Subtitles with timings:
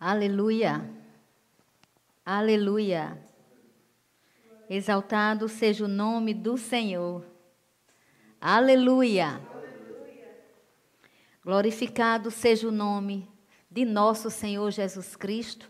[0.00, 0.88] Aleluia.
[2.24, 3.18] Aleluia.
[4.70, 7.24] Exaltado seja o nome do Senhor.
[8.40, 9.40] Aleluia.
[11.44, 13.28] Glorificado seja o nome
[13.68, 15.68] de nosso Senhor Jesus Cristo,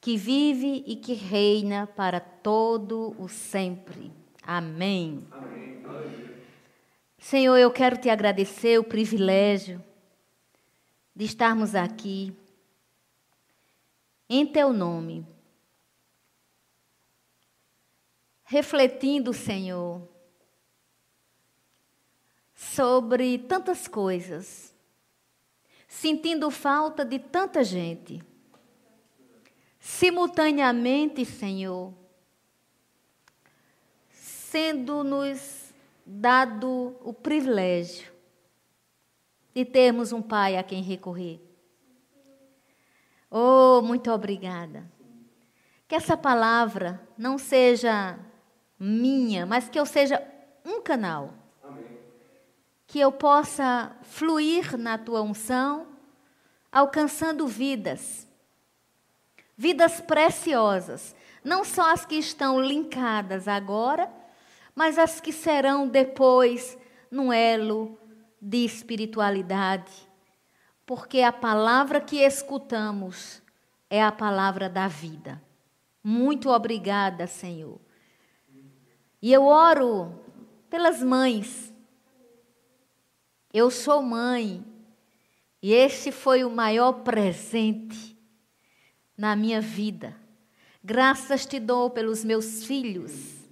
[0.00, 4.10] que vive e que reina para todo o sempre.
[4.42, 5.24] Amém.
[5.30, 5.84] Amém.
[7.16, 9.80] Senhor, eu quero te agradecer o privilégio
[11.14, 12.36] de estarmos aqui
[14.34, 15.26] em teu nome,
[18.44, 20.08] refletindo, Senhor,
[22.54, 24.74] sobre tantas coisas,
[25.86, 28.22] sentindo falta de tanta gente.
[29.78, 31.92] Simultaneamente, Senhor,
[34.10, 35.74] sendo-nos
[36.06, 38.10] dado o privilégio
[39.54, 41.41] de termos um Pai a quem recorrer.
[43.34, 44.84] Oh, muito obrigada.
[45.88, 48.18] Que essa palavra não seja
[48.78, 50.22] minha, mas que eu seja
[50.62, 51.32] um canal.
[51.64, 51.98] Amém.
[52.86, 55.86] Que eu possa fluir na tua unção,
[56.70, 58.28] alcançando vidas.
[59.56, 61.16] Vidas preciosas.
[61.42, 64.12] Não só as que estão linkadas agora,
[64.74, 66.76] mas as que serão depois
[67.10, 67.98] num elo
[68.38, 70.11] de espiritualidade
[70.94, 73.42] porque a palavra que escutamos
[73.88, 75.42] é a palavra da vida.
[76.04, 77.80] Muito obrigada, Senhor.
[79.22, 80.20] E eu oro
[80.68, 81.72] pelas mães.
[83.54, 84.62] Eu sou mãe.
[85.62, 88.14] E esse foi o maior presente
[89.16, 90.14] na minha vida.
[90.84, 93.48] Graças te dou pelos meus filhos.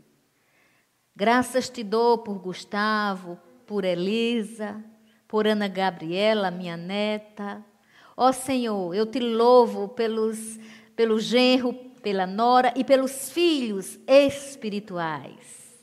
[1.16, 4.84] Graças te dou por Gustavo, por Elisa,
[5.30, 7.64] por Ana Gabriela, minha neta.
[8.16, 10.58] Ó Senhor, eu te louvo pelos,
[10.96, 15.78] pelo genro, pela nora e pelos filhos espirituais.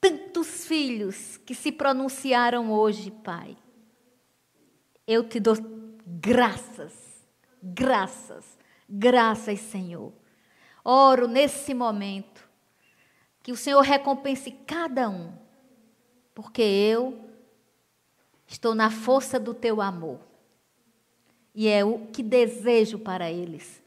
[0.00, 3.54] Tantos filhos que se pronunciaram hoje, Pai.
[5.06, 5.56] Eu te dou
[6.06, 6.94] graças,
[7.62, 8.58] graças,
[8.88, 10.14] graças, Senhor.
[10.82, 12.48] Oro nesse momento
[13.42, 15.30] que o Senhor recompense cada um,
[16.34, 17.29] porque eu
[18.50, 20.18] Estou na força do teu amor.
[21.54, 23.80] E é o que desejo para eles.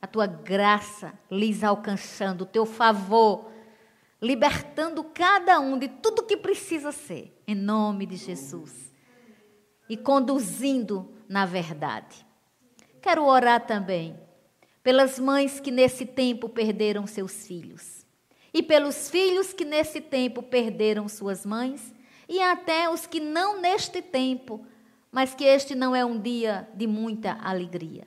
[0.00, 3.50] A tua graça lhes alcançando, o teu favor,
[4.20, 8.92] libertando cada um de tudo que precisa ser, em nome de Jesus.
[9.88, 12.26] E conduzindo na verdade.
[13.00, 14.20] Quero orar também
[14.82, 18.04] pelas mães que nesse tempo perderam seus filhos.
[18.52, 21.93] E pelos filhos que nesse tempo perderam suas mães
[22.28, 24.66] e até os que não neste tempo,
[25.10, 28.06] mas que este não é um dia de muita alegria.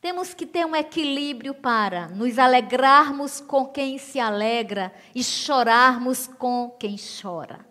[0.00, 6.74] Temos que ter um equilíbrio para nos alegrarmos com quem se alegra e chorarmos com
[6.78, 7.66] quem chora.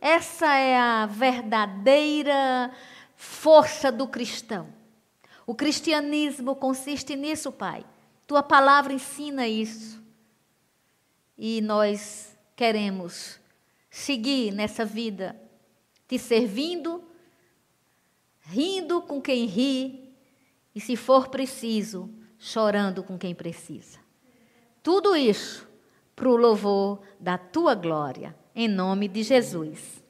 [0.00, 2.72] Essa é a verdadeira
[3.16, 4.68] força do cristão.
[5.46, 7.84] O cristianismo consiste nisso, Pai.
[8.26, 10.02] Tua palavra ensina isso.
[11.36, 13.37] E nós queremos
[13.98, 15.38] seguir nessa vida,
[16.06, 17.02] te servindo,
[18.40, 20.14] rindo com quem ri
[20.74, 23.98] e, se for preciso, chorando com quem precisa.
[24.82, 25.68] Tudo isso
[26.14, 30.02] para o louvor da tua glória, em nome de Jesus.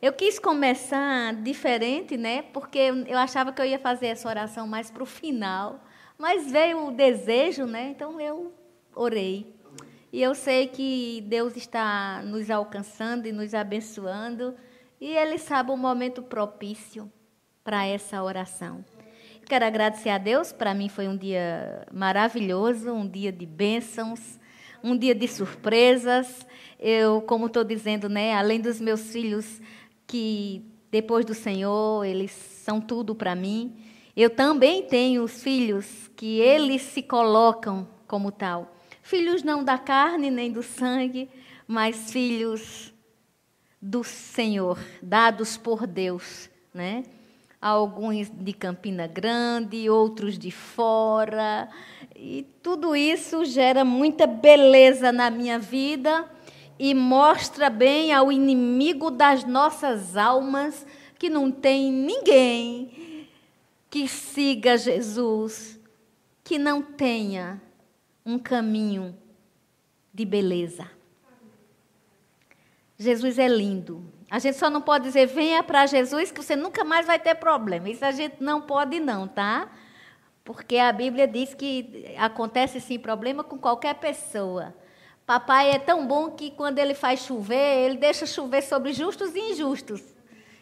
[0.00, 2.42] Eu quis começar diferente, né?
[2.42, 5.84] Porque eu achava que eu ia fazer essa oração mais para o final,
[6.16, 7.90] mas veio o desejo, né?
[7.90, 8.52] Então eu
[8.94, 9.57] orei.
[10.10, 14.54] E eu sei que Deus está nos alcançando e nos abençoando,
[14.98, 17.12] e Ele sabe o momento propício
[17.62, 18.82] para essa oração.
[19.44, 24.40] Quero agradecer a Deus, para mim foi um dia maravilhoso, um dia de bênçãos,
[24.82, 26.46] um dia de surpresas.
[26.80, 29.60] Eu, como estou dizendo, né, além dos meus filhos
[30.06, 33.76] que depois do Senhor, eles são tudo para mim.
[34.16, 38.77] Eu também tenho os filhos que eles se colocam como tal
[39.08, 41.30] filhos não da carne nem do sangue,
[41.66, 42.92] mas filhos
[43.80, 47.04] do Senhor, dados por Deus, né?
[47.58, 51.70] Alguns de Campina Grande, outros de fora,
[52.14, 56.30] e tudo isso gera muita beleza na minha vida
[56.78, 60.86] e mostra bem ao inimigo das nossas almas
[61.18, 63.26] que não tem ninguém
[63.88, 65.80] que siga Jesus,
[66.44, 67.67] que não tenha
[68.28, 69.16] um caminho
[70.12, 70.86] de beleza.
[72.98, 76.84] Jesus é lindo A gente só não pode dizer, venha para Jesus que você nunca
[76.84, 77.88] mais vai ter problema.
[77.88, 79.70] Isso a gente não pode, não, tá?
[80.44, 84.74] Porque a Bíblia diz que acontece sim problema com qualquer pessoa.
[85.24, 89.52] Papai é tão bom que quando ele faz chover, ele deixa chover sobre justos e
[89.52, 90.02] injustos.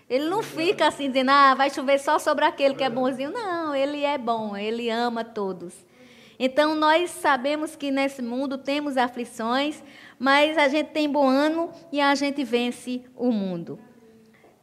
[0.08, 3.32] Ele não fica assim dizendo, ah, vai chover só sobre aquele que é bonzinho.
[3.32, 5.85] Não, ele é bom, ele ama todos.
[6.38, 9.82] Então nós sabemos que nesse mundo temos aflições,
[10.18, 13.78] mas a gente tem bom ânimo e a gente vence o mundo.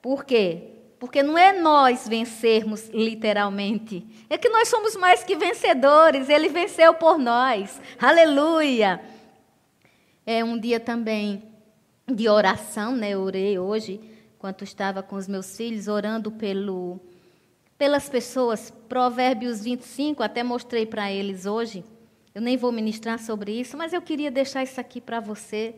[0.01, 0.69] Por quê?
[0.99, 6.93] Porque não é nós vencermos literalmente, é que nós somos mais que vencedores, ele venceu
[6.93, 7.81] por nós.
[7.99, 9.01] Aleluia!
[10.25, 11.43] É um dia também
[12.07, 13.09] de oração, né?
[13.09, 13.99] Eu orei hoje,
[14.35, 17.01] enquanto estava com os meus filhos, orando pelo,
[17.77, 18.71] pelas pessoas.
[18.87, 21.83] Provérbios 25, até mostrei para eles hoje.
[22.33, 25.75] Eu nem vou ministrar sobre isso, mas eu queria deixar isso aqui para você,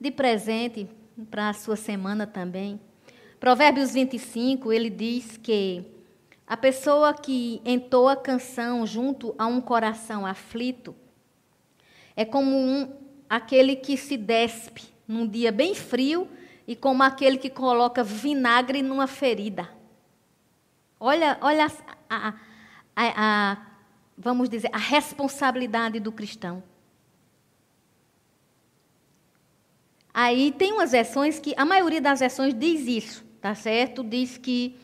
[0.00, 0.88] de presente,
[1.30, 2.80] para a sua semana também.
[3.38, 5.84] Provérbios 25, ele diz que
[6.46, 10.94] a pessoa que entoa canção junto a um coração aflito
[12.16, 12.92] é como um,
[13.28, 16.28] aquele que se despe num dia bem frio
[16.66, 19.68] e como aquele que coloca vinagre numa ferida.
[20.98, 21.66] Olha, olha
[22.08, 22.34] a, a,
[22.96, 23.56] a,
[24.16, 26.62] vamos dizer, a responsabilidade do cristão.
[30.12, 34.04] Aí tem umas versões que, a maioria das versões diz isso, tá certo?
[34.04, 34.76] Diz que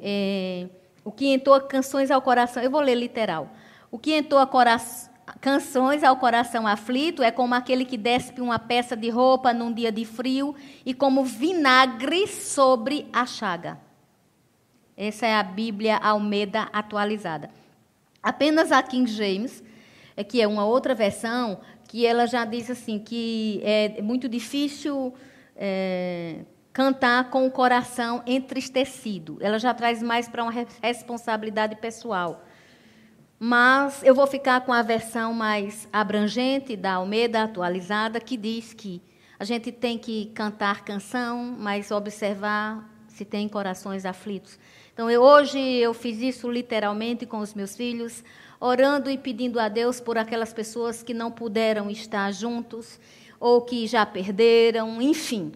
[0.00, 0.68] é,
[1.04, 3.50] o que entoa canções ao coração, eu vou ler literal.
[3.90, 4.48] O que entoa
[5.40, 9.90] canções ao coração aflito é como aquele que despe uma peça de roupa num dia
[9.90, 10.54] de frio
[10.84, 13.85] e como vinagre sobre a chaga.
[14.96, 17.50] Essa é a Bíblia Almeida atualizada.
[18.22, 19.62] Apenas a King James,
[20.16, 25.14] é que é uma outra versão, que ela já diz assim que é muito difícil
[25.54, 26.40] é,
[26.72, 29.36] cantar com o coração entristecido.
[29.40, 30.52] Ela já traz mais para uma
[30.82, 32.44] responsabilidade pessoal.
[33.38, 39.02] Mas eu vou ficar com a versão mais abrangente da Almeida atualizada, que diz que
[39.38, 44.58] a gente tem que cantar canção, mas observar se tem corações aflitos.
[44.92, 48.22] Então, eu, hoje eu fiz isso literalmente com os meus filhos,
[48.60, 53.00] orando e pedindo a Deus por aquelas pessoas que não puderam estar juntos
[53.40, 55.52] ou que já perderam, enfim.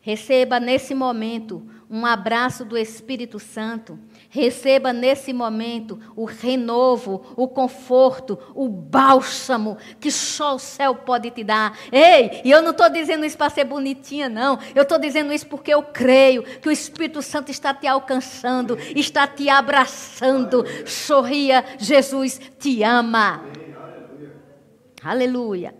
[0.00, 3.98] Receba nesse momento um abraço do Espírito Santo
[4.32, 11.42] Receba nesse momento o renovo, o conforto, o bálsamo que só o céu pode te
[11.42, 11.76] dar.
[11.90, 14.56] Ei, e eu não estou dizendo isso para ser bonitinha, não.
[14.72, 19.26] Eu estou dizendo isso porque eu creio que o Espírito Santo está te alcançando, está
[19.26, 20.64] te abraçando.
[20.86, 23.42] Sorria, Jesus te ama.
[25.02, 25.74] Aleluia.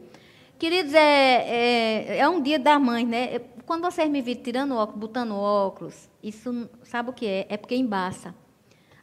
[0.59, 3.41] Queridos, é, é, é, um dia da mãe, né?
[3.71, 7.47] Quando vocês me viram tirando óculos, botando óculos, isso sabe o que é?
[7.49, 8.35] É porque embaça.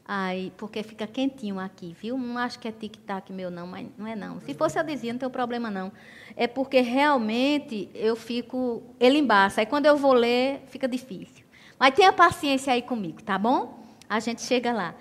[0.06, 2.18] Aí, porque fica quentinho aqui, viu?
[2.18, 4.42] Não acho que é tic-tac meu, não, mas não é não.
[4.42, 5.90] Se fosse eu dizia, não tem problema não.
[6.36, 8.84] É porque realmente eu fico.
[9.00, 9.62] Ele embaça.
[9.62, 11.46] Aí quando eu vou ler, fica difícil.
[11.80, 13.88] Mas tenha paciência aí comigo, tá bom?
[14.10, 14.96] A gente chega lá.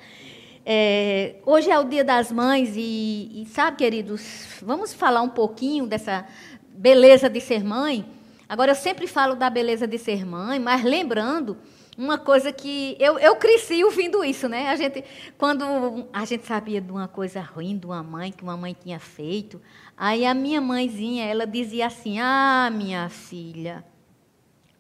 [0.65, 5.89] É, hoje é o Dia das Mães e, e, sabe, queridos, vamos falar um pouquinho
[5.89, 6.25] dessa
[6.71, 8.15] beleza de ser mãe.
[8.49, 11.57] Agora, eu sempre falo da beleza de ser mãe, mas lembrando
[11.99, 14.69] uma coisa que eu, eu cresci ouvindo isso, né?
[14.69, 15.03] A gente,
[15.39, 15.65] quando
[16.13, 19.61] a gente sabia de uma coisa ruim de uma mãe que uma mãe tinha feito,
[19.97, 23.85] aí a minha mãezinha ela dizia assim: Ah, minha filha,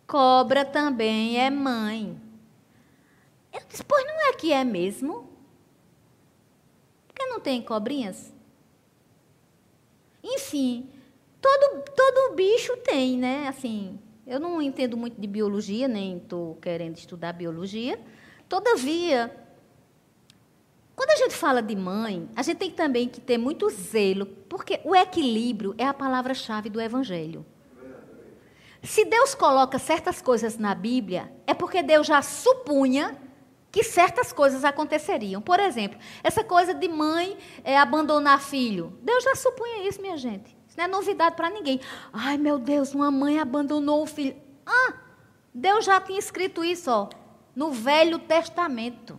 [0.07, 2.21] cobra também é mãe.
[3.53, 5.29] Eu disse: Pois não é que é mesmo?
[7.09, 8.33] Porque não tem cobrinhas?
[10.23, 10.89] Enfim,
[11.47, 13.47] todo todo bicho tem, né?
[13.47, 18.01] Assim, eu não entendo muito de biologia, nem estou querendo estudar biologia.
[18.49, 19.35] Todavia,
[20.97, 24.81] quando a gente fala de mãe, a gente tem também que ter muito zelo, porque
[24.85, 27.47] o equilíbrio é a palavra-chave do Evangelho.
[28.83, 33.17] Se Deus coloca certas coisas na Bíblia, é porque Deus já supunha
[33.71, 35.41] que certas coisas aconteceriam.
[35.43, 38.99] Por exemplo, essa coisa de mãe é, abandonar filho.
[39.03, 40.56] Deus já supunha isso, minha gente.
[40.77, 41.81] Isso não é novidade para ninguém.
[42.13, 44.37] Ai, meu Deus, uma mãe abandonou o filho.
[44.67, 44.93] Ah,
[45.55, 47.09] Deus já tinha escrito isso, ó,
[47.55, 49.19] no Velho Testamento.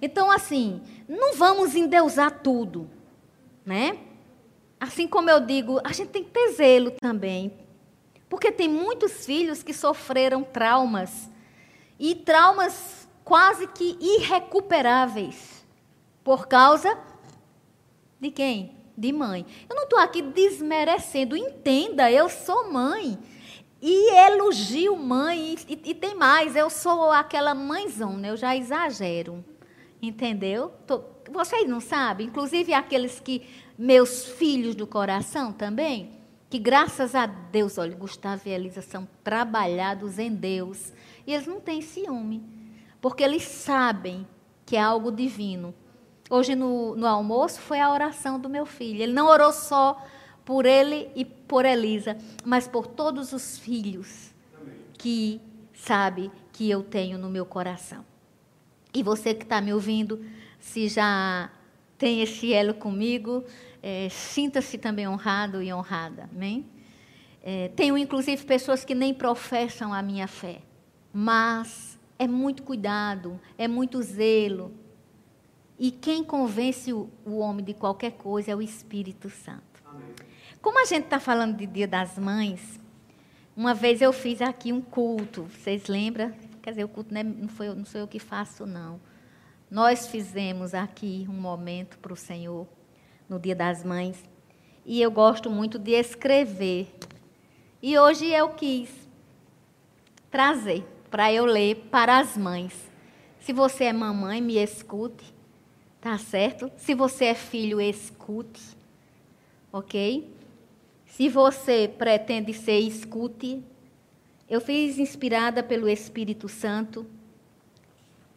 [0.00, 2.88] Então, assim, não vamos endeusar tudo,
[3.66, 3.98] né?
[4.78, 7.58] Assim como eu digo, a gente tem que ter zelo também.
[8.28, 11.28] Porque tem muitos filhos que sofreram traumas.
[11.98, 15.66] E traumas quase que irrecuperáveis.
[16.22, 16.96] Por causa
[18.20, 18.77] de quem?
[18.98, 19.46] De mãe.
[19.70, 23.18] Eu não estou aqui desmerecendo, entenda, eu sou mãe.
[23.80, 29.44] E elogio mãe, e, e, tem mais, eu sou aquela mãezona, eu já exagero.
[30.02, 30.72] Entendeu?
[30.84, 33.46] Tô, vocês não sabem, inclusive aqueles que,
[33.78, 36.10] meus filhos do coração também,
[36.50, 40.92] que graças a Deus, olha, Gustavo e Elisa são trabalhados em Deus.
[41.24, 42.42] E eles não têm ciúme,
[43.00, 44.26] porque eles sabem
[44.66, 45.72] que é algo divino.
[46.30, 49.02] Hoje no, no almoço foi a oração do meu filho.
[49.02, 50.04] Ele não orou só
[50.44, 54.34] por ele e por Elisa, mas por todos os filhos
[54.98, 55.40] que
[55.74, 58.04] sabe que eu tenho no meu coração.
[58.92, 60.24] E você que está me ouvindo,
[60.58, 61.50] se já
[61.96, 63.44] tem esse elo comigo,
[63.82, 66.28] é, sinta-se também honrado e honrada.
[66.34, 66.66] Amém?
[67.42, 70.60] É, tenho inclusive pessoas que nem professam a minha fé,
[71.12, 74.72] mas é muito cuidado, é muito zelo.
[75.78, 79.82] E quem convence o, o homem de qualquer coisa é o Espírito Santo.
[79.86, 80.14] Amém.
[80.60, 82.80] Como a gente está falando de Dia das Mães,
[83.56, 86.32] uma vez eu fiz aqui um culto, vocês lembram?
[86.60, 89.00] Quer dizer, o culto não, é, não, foi, não sou eu que faço, não.
[89.70, 92.66] Nós fizemos aqui um momento para o Senhor
[93.28, 94.22] no Dia das Mães.
[94.84, 96.92] E eu gosto muito de escrever.
[97.80, 98.90] E hoje eu quis
[100.30, 102.90] trazer para eu ler para as mães.
[103.40, 105.34] Se você é mamãe, me escute,
[106.00, 106.70] tá certo?
[106.76, 108.62] Se você é filho, escute,
[109.72, 110.30] ok?
[111.06, 113.62] Se você pretende ser, escute.
[114.48, 117.06] Eu fiz inspirada pelo Espírito Santo.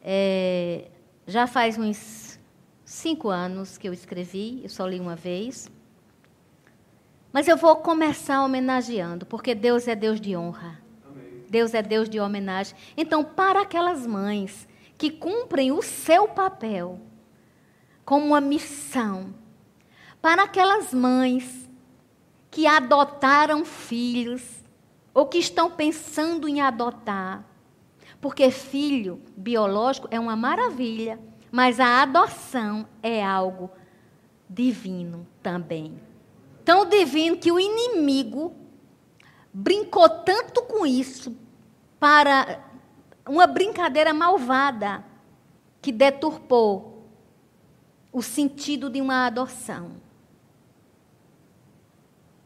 [0.03, 0.87] É,
[1.27, 2.39] já faz uns
[2.83, 5.71] cinco anos que eu escrevi, eu só li uma vez.
[7.31, 10.81] Mas eu vou começar homenageando, porque Deus é Deus de honra.
[11.09, 11.45] Amém.
[11.49, 12.75] Deus é Deus de homenagem.
[12.97, 16.99] Então, para aquelas mães que cumprem o seu papel
[18.05, 19.33] como uma missão,
[20.21, 21.69] para aquelas mães
[22.49, 24.43] que adotaram filhos
[25.13, 27.43] ou que estão pensando em adotar.
[28.19, 31.19] Porque filho biológico é uma maravilha,
[31.51, 33.69] mas a adoção é algo
[34.47, 35.99] divino também.
[36.63, 38.53] Tão divino que o inimigo
[39.53, 41.35] brincou tanto com isso
[41.99, 42.63] para
[43.27, 45.03] uma brincadeira malvada
[45.81, 46.90] que deturpou
[48.11, 49.91] o sentido de uma adoção.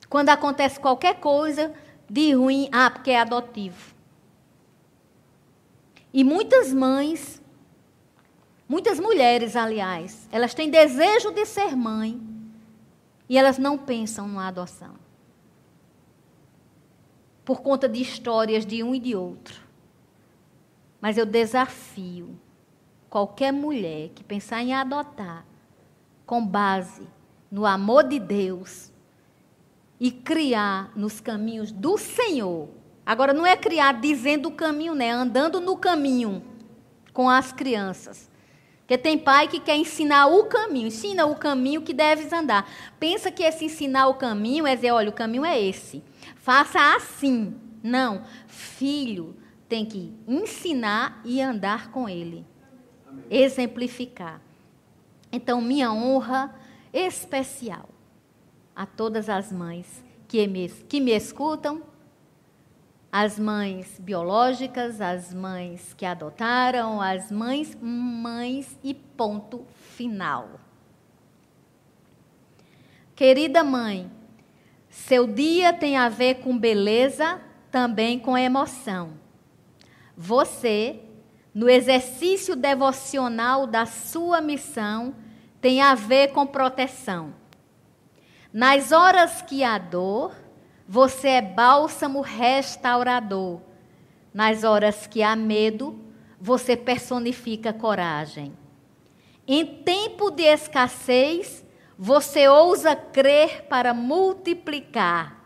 [0.10, 1.74] Quando acontece qualquer coisa
[2.10, 3.96] de ruim, ah, porque é adotivo.
[6.14, 7.42] E muitas mães,
[8.70, 12.22] muitas mulheres, aliás, elas têm desejo de ser mãe
[13.28, 14.96] e elas não pensam na adoção.
[17.44, 19.62] Por conta de histórias de um e de outro.
[21.02, 22.40] Mas eu desafio
[23.10, 25.46] qualquer mulher que pensar em adotar
[26.26, 27.08] com base
[27.52, 28.92] no amor de Deus,
[30.00, 32.70] e criar nos caminhos do Senhor.
[33.06, 35.12] Agora, não é criar dizendo o caminho, né?
[35.12, 36.44] Andando no caminho
[37.14, 38.30] com as crianças.
[38.80, 42.70] Porque tem pai que quer ensinar o caminho, ensina o caminho que deves andar.
[43.00, 46.04] Pensa que esse ensinar o caminho é dizer, olha, o caminho é esse.
[46.36, 47.56] Faça assim.
[47.82, 48.24] Não.
[48.48, 49.36] Filho
[49.68, 52.46] tem que ensinar e andar com ele.
[53.08, 53.26] Amém.
[53.30, 54.42] Exemplificar.
[55.36, 56.56] Então, minha honra
[56.94, 57.90] especial
[58.74, 61.84] a todas as mães que me, que me escutam,
[63.12, 69.66] as mães biológicas, as mães que adotaram, as mães, mães e ponto
[69.98, 70.52] final.
[73.14, 74.10] Querida mãe,
[74.90, 79.12] seu dia tem a ver com beleza, também com emoção.
[80.16, 81.02] Você,
[81.54, 85.14] no exercício devocional da sua missão,
[85.66, 87.34] tem a ver com proteção
[88.54, 90.32] nas horas que há dor,
[90.88, 93.60] você é bálsamo restaurador.
[94.32, 96.00] Nas horas que há medo,
[96.40, 98.54] você personifica coragem.
[99.48, 101.66] Em tempo de escassez,
[101.98, 105.44] você ousa crer para multiplicar.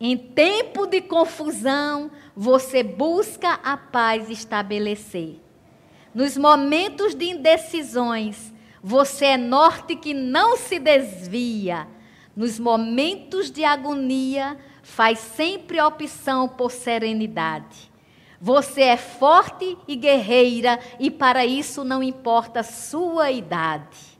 [0.00, 5.38] Em tempo de confusão, você busca a paz estabelecer.
[6.14, 8.52] Nos momentos de indecisões,
[8.82, 11.86] você é norte que não se desvia
[12.34, 17.90] nos momentos de agonia, faz sempre opção por serenidade.
[18.40, 24.18] Você é forte e guerreira e para isso não importa sua idade.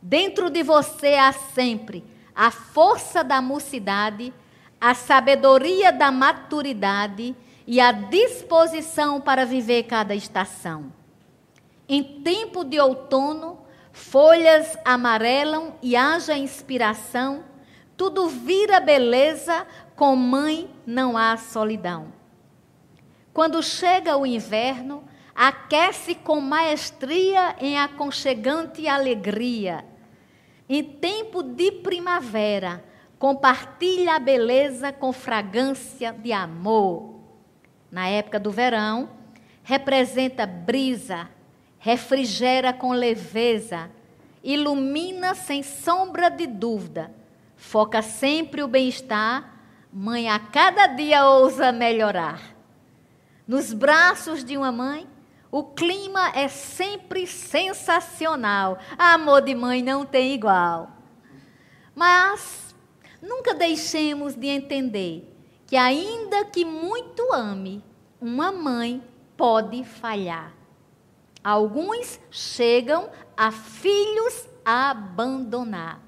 [0.00, 2.04] Dentro de você há sempre
[2.34, 4.32] a força da mocidade,
[4.80, 7.34] a sabedoria da maturidade
[7.66, 10.92] e a disposição para viver cada estação.
[11.88, 13.58] Em tempo de outono,
[13.92, 17.44] folhas amarelam e haja inspiração,
[17.96, 22.12] tudo vira beleza com mãe não há solidão.
[23.32, 29.84] Quando chega o inverno, aquece com maestria em aconchegante alegria.
[30.68, 32.82] Em tempo de primavera,
[33.18, 37.20] compartilha a beleza com fragrância de amor.
[37.90, 39.08] Na época do verão,
[39.62, 41.28] representa brisa,
[41.86, 43.88] refrigera com leveza,
[44.42, 47.14] ilumina sem sombra de dúvida,
[47.54, 49.56] foca sempre o bem-estar,
[49.92, 52.42] mãe a cada dia ousa melhorar.
[53.46, 55.06] Nos braços de uma mãe,
[55.48, 58.78] o clima é sempre sensacional.
[58.98, 60.90] Amor de mãe não tem igual.
[61.94, 62.74] Mas
[63.22, 65.32] nunca deixemos de entender
[65.68, 67.80] que, ainda que muito ame,
[68.20, 69.00] uma mãe
[69.36, 70.55] pode falhar.
[71.46, 76.02] Alguns chegam a filhos a abandonar.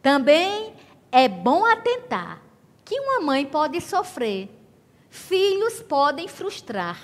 [0.00, 0.72] Também
[1.12, 2.40] é bom atentar
[2.82, 4.48] que uma mãe pode sofrer,
[5.10, 6.98] filhos podem frustrar.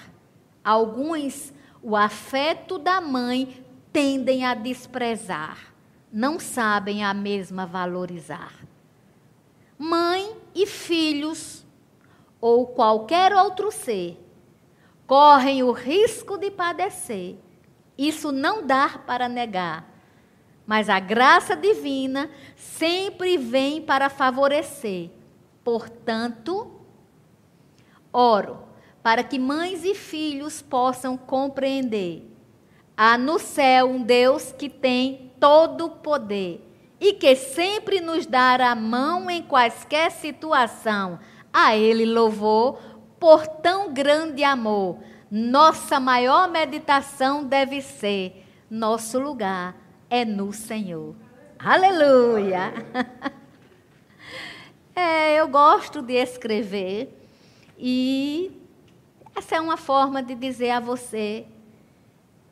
[0.64, 1.52] Alguns,
[1.82, 5.58] o afeto da mãe tendem a desprezar,
[6.10, 8.54] não sabem a mesma valorizar.
[9.76, 11.62] Mãe e filhos,
[12.40, 14.18] ou qualquer outro ser,
[15.12, 17.36] correm o risco de padecer.
[17.98, 19.86] Isso não dá para negar.
[20.66, 25.10] Mas a graça divina sempre vem para favorecer.
[25.62, 26.80] Portanto,
[28.10, 28.60] oro
[29.02, 32.26] para que mães e filhos possam compreender.
[32.96, 36.66] Há no céu um Deus que tem todo o poder
[36.98, 41.18] e que sempre nos dará a mão em quaisquer situação.
[41.52, 42.78] A Ele louvor
[43.22, 44.98] por tão grande amor.
[45.30, 49.76] Nossa maior meditação deve ser: nosso lugar
[50.10, 51.14] é no Senhor.
[51.56, 52.72] Aleluia!
[54.94, 57.26] É, eu gosto de escrever
[57.78, 58.60] e
[59.34, 61.46] essa é uma forma de dizer a você,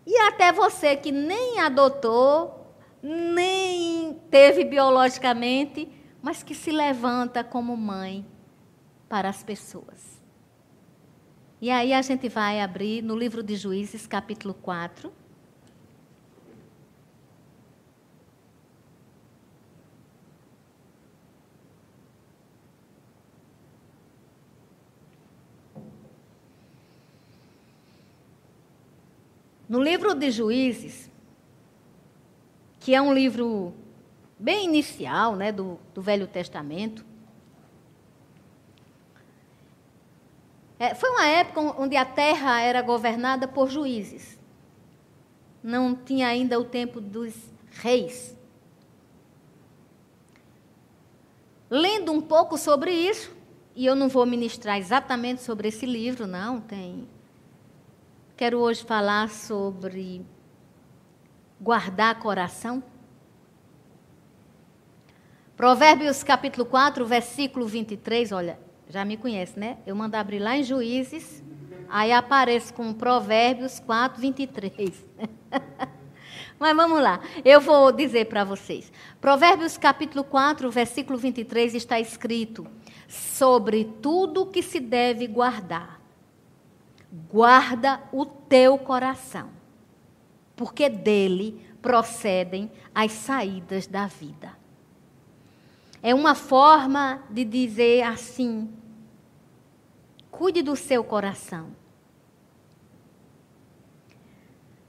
[0.07, 5.87] e até você que nem adotou, nem teve biologicamente,
[6.23, 8.25] mas que se levanta como mãe
[9.07, 10.10] para as pessoas.
[11.62, 15.12] E aí a gente vai abrir no livro de Juízes, capítulo 4.
[29.68, 31.11] No livro de Juízes,
[32.81, 33.75] que é um livro
[34.38, 37.05] bem inicial né, do, do Velho Testamento,
[40.81, 44.40] É, foi uma época onde a terra era governada por juízes.
[45.62, 47.35] Não tinha ainda o tempo dos
[47.71, 48.35] reis.
[51.69, 53.31] Lendo um pouco sobre isso,
[53.77, 57.07] e eu não vou ministrar exatamente sobre esse livro, não, tem.
[58.35, 60.25] Quero hoje falar sobre
[61.61, 62.83] guardar coração.
[65.59, 69.79] Provérbios capítulo 4, versículo 23, olha, já me conhece, né?
[69.87, 71.42] Eu mando abrir lá em Juízes,
[71.88, 75.07] aí apareço com Provérbios 4, 23.
[76.59, 78.92] Mas vamos lá, eu vou dizer para vocês.
[79.20, 82.66] Provérbios capítulo 4, versículo 23 está escrito:
[83.09, 86.00] sobre tudo que se deve guardar,
[87.31, 89.50] guarda o teu coração,
[90.55, 94.59] porque dele procedem as saídas da vida.
[96.03, 98.68] É uma forma de dizer assim:
[100.40, 101.76] Cuide do seu coração.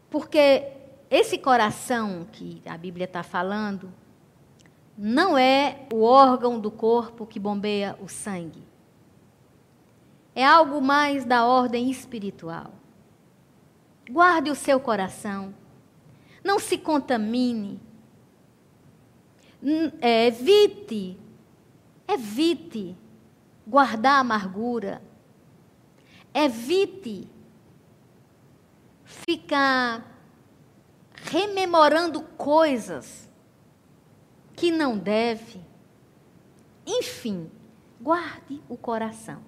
[0.09, 0.71] Porque
[1.09, 3.91] esse coração que a Bíblia está falando
[4.97, 8.63] não é o órgão do corpo que bombeia o sangue.
[10.33, 12.71] É algo mais da ordem espiritual.
[14.09, 15.53] Guarde o seu coração.
[16.41, 17.77] Não se contamine.
[19.99, 21.19] É, evite,
[22.07, 22.95] evite
[23.67, 25.10] guardar amargura,
[26.33, 27.27] Evite
[29.05, 30.05] ficar
[31.13, 33.29] rememorando coisas
[34.55, 35.61] que não deve.
[36.85, 37.49] Enfim,
[37.99, 39.43] guarde o coração.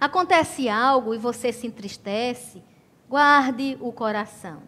[0.00, 2.62] Acontece algo e você se entristece,
[3.08, 4.62] guarde o coração.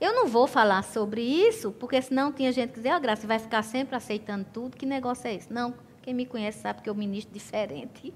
[0.00, 3.26] Eu não vou falar sobre isso, porque senão tinha gente que dizia, ó, oh, Graça,
[3.26, 5.50] vai ficar sempre aceitando tudo, que negócio é esse?
[5.50, 8.12] Não, quem me conhece sabe que eu ministro diferente.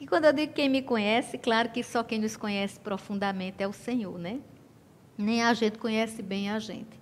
[0.00, 3.68] E quando eu digo quem me conhece, claro que só quem nos conhece profundamente é
[3.68, 4.40] o Senhor, né?
[5.16, 6.98] Nem a gente conhece bem a gente.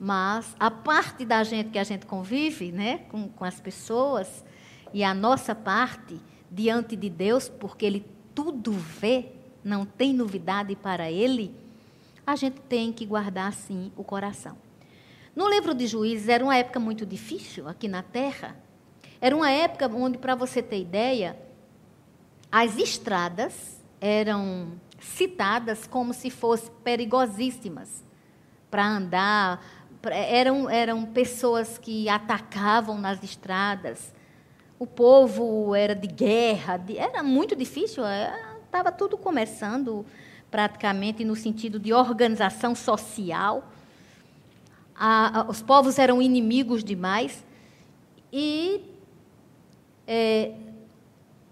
[0.00, 4.42] Mas a parte da gente que a gente convive, né, com, com as pessoas,
[4.94, 6.18] e a nossa parte
[6.50, 9.26] diante de Deus, porque Ele tudo vê,
[9.62, 11.54] não tem novidade para Ele,
[12.26, 14.56] a gente tem que guardar, sim, o coração.
[15.36, 18.56] No livro de Juízes, era uma época muito difícil aqui na terra.
[19.20, 21.36] Era uma época onde, para você ter ideia,
[22.50, 28.04] as estradas eram citadas como se fossem perigosíssimas
[28.70, 29.62] para andar.
[30.10, 34.12] Eram, eram pessoas que atacavam nas estradas.
[34.78, 38.04] O povo era de guerra, era muito difícil.
[38.64, 40.06] Estava é, tudo começando
[40.50, 43.70] praticamente no sentido de organização social.
[44.94, 47.44] A, a, os povos eram inimigos demais.
[48.32, 48.84] E
[50.06, 50.54] é,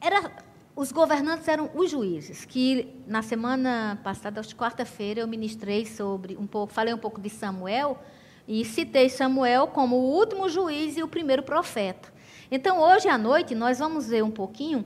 [0.00, 0.30] era,
[0.76, 6.70] os governantes eram os juízes, que na semana passada, quarta-feira, eu ministrei sobre um pouco,
[6.70, 7.98] falei um pouco de Samuel
[8.46, 12.12] e citei Samuel como o último juiz e o primeiro profeta.
[12.50, 14.84] Então, hoje à noite, nós vamos ver um pouquinho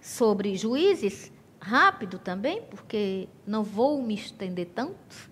[0.00, 5.28] sobre juízes, rápido também, porque não vou me estender tanto.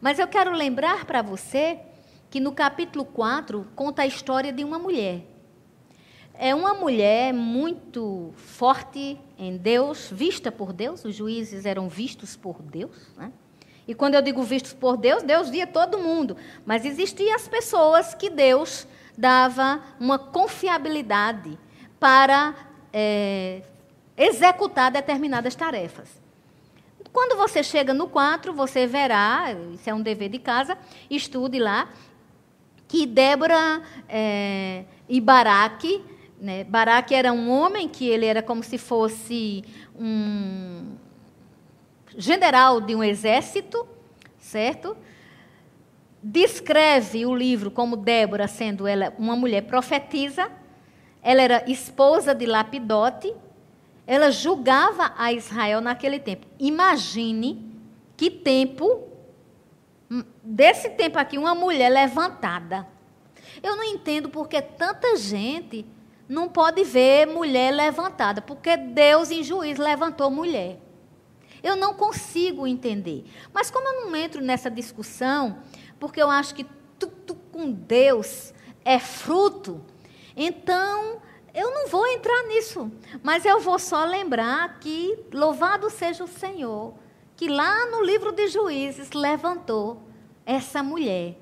[0.00, 1.80] Mas eu quero lembrar para você
[2.30, 5.29] que no capítulo 4 conta a história de uma mulher
[6.42, 12.62] é uma mulher muito forte em Deus, vista por Deus, os juízes eram vistos por
[12.62, 12.96] Deus.
[13.14, 13.30] Né?
[13.86, 16.38] E quando eu digo vistos por Deus, Deus via todo mundo.
[16.64, 18.86] Mas existiam as pessoas que Deus
[19.18, 21.58] dava uma confiabilidade
[22.00, 22.54] para
[22.90, 23.60] é,
[24.16, 26.08] executar determinadas tarefas.
[27.12, 30.78] Quando você chega no 4, você verá, isso é um dever de casa,
[31.10, 31.90] estude lá,
[32.88, 36.02] que Débora é, e Baraque
[36.40, 36.64] né?
[36.64, 39.62] Baraque era um homem que ele era como se fosse
[39.94, 40.96] um
[42.16, 43.86] general de um exército,
[44.38, 44.96] certo?
[46.22, 50.50] Descreve o livro como Débora sendo ela uma mulher profetisa.
[51.22, 53.32] Ela era esposa de Lapidote.
[54.06, 56.46] Ela julgava a Israel naquele tempo.
[56.58, 57.70] Imagine
[58.16, 59.08] que tempo
[60.42, 62.86] desse tempo aqui uma mulher levantada.
[63.62, 65.86] Eu não entendo porque tanta gente
[66.30, 70.80] não pode ver mulher levantada, porque Deus em juízo levantou mulher.
[71.60, 73.24] Eu não consigo entender.
[73.52, 75.58] Mas como eu não entro nessa discussão,
[75.98, 76.64] porque eu acho que
[77.00, 79.84] tudo com Deus é fruto,
[80.36, 81.20] então
[81.52, 82.92] eu não vou entrar nisso.
[83.24, 86.94] Mas eu vou só lembrar que louvado seja o Senhor,
[87.34, 90.00] que lá no livro de Juízes levantou
[90.46, 91.36] essa mulher.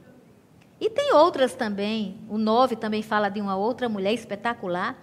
[0.81, 2.19] E tem outras também.
[2.29, 4.97] O 9 também fala de uma outra mulher espetacular.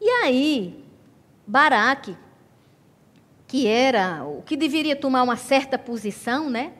[0.00, 0.84] E aí,
[1.46, 2.16] Baraque,
[3.46, 6.74] que era o que deveria tomar uma certa posição, né?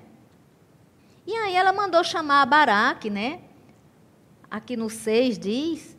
[1.26, 3.40] E aí ela mandou chamar Baraque, né?
[4.50, 5.96] Aqui no 6 diz.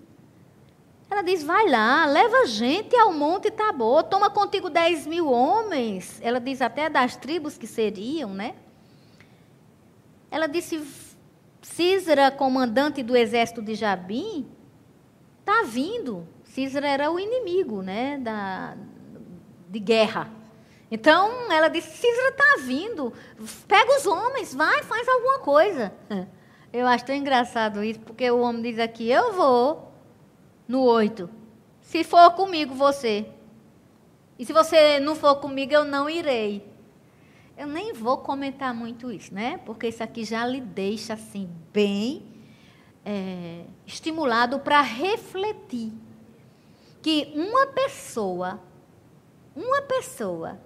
[1.10, 6.20] Ela diz: vai lá, leva gente ao Monte Tabor, toma contigo 10 mil homens.
[6.22, 8.56] Ela diz até das tribos que seriam, né?
[10.30, 10.78] Ela disse:
[11.62, 14.48] Císera, comandante do exército de Jabim,
[15.39, 16.28] está vindo.
[16.43, 18.76] Císera era o inimigo né, da,
[19.67, 20.32] de guerra.
[20.91, 23.13] Então ela disse: Císera está vindo,
[23.67, 25.93] pega os homens, vai, faz alguma coisa.
[26.72, 29.91] Eu acho tão engraçado isso, porque o homem diz aqui: Eu vou
[30.67, 31.30] no oito.
[31.82, 33.26] Se for comigo, você.
[34.38, 36.63] E se você não for comigo, eu não irei.
[37.60, 39.58] Eu nem vou comentar muito isso, né?
[39.65, 42.26] Porque isso aqui já lhe deixa assim bem
[43.04, 45.91] é, estimulado para refletir
[47.02, 48.62] que uma pessoa,
[49.54, 50.58] uma pessoa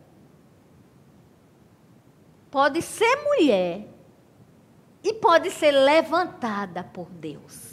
[2.51, 3.87] pode ser mulher
[5.03, 7.72] e pode ser levantada por Deus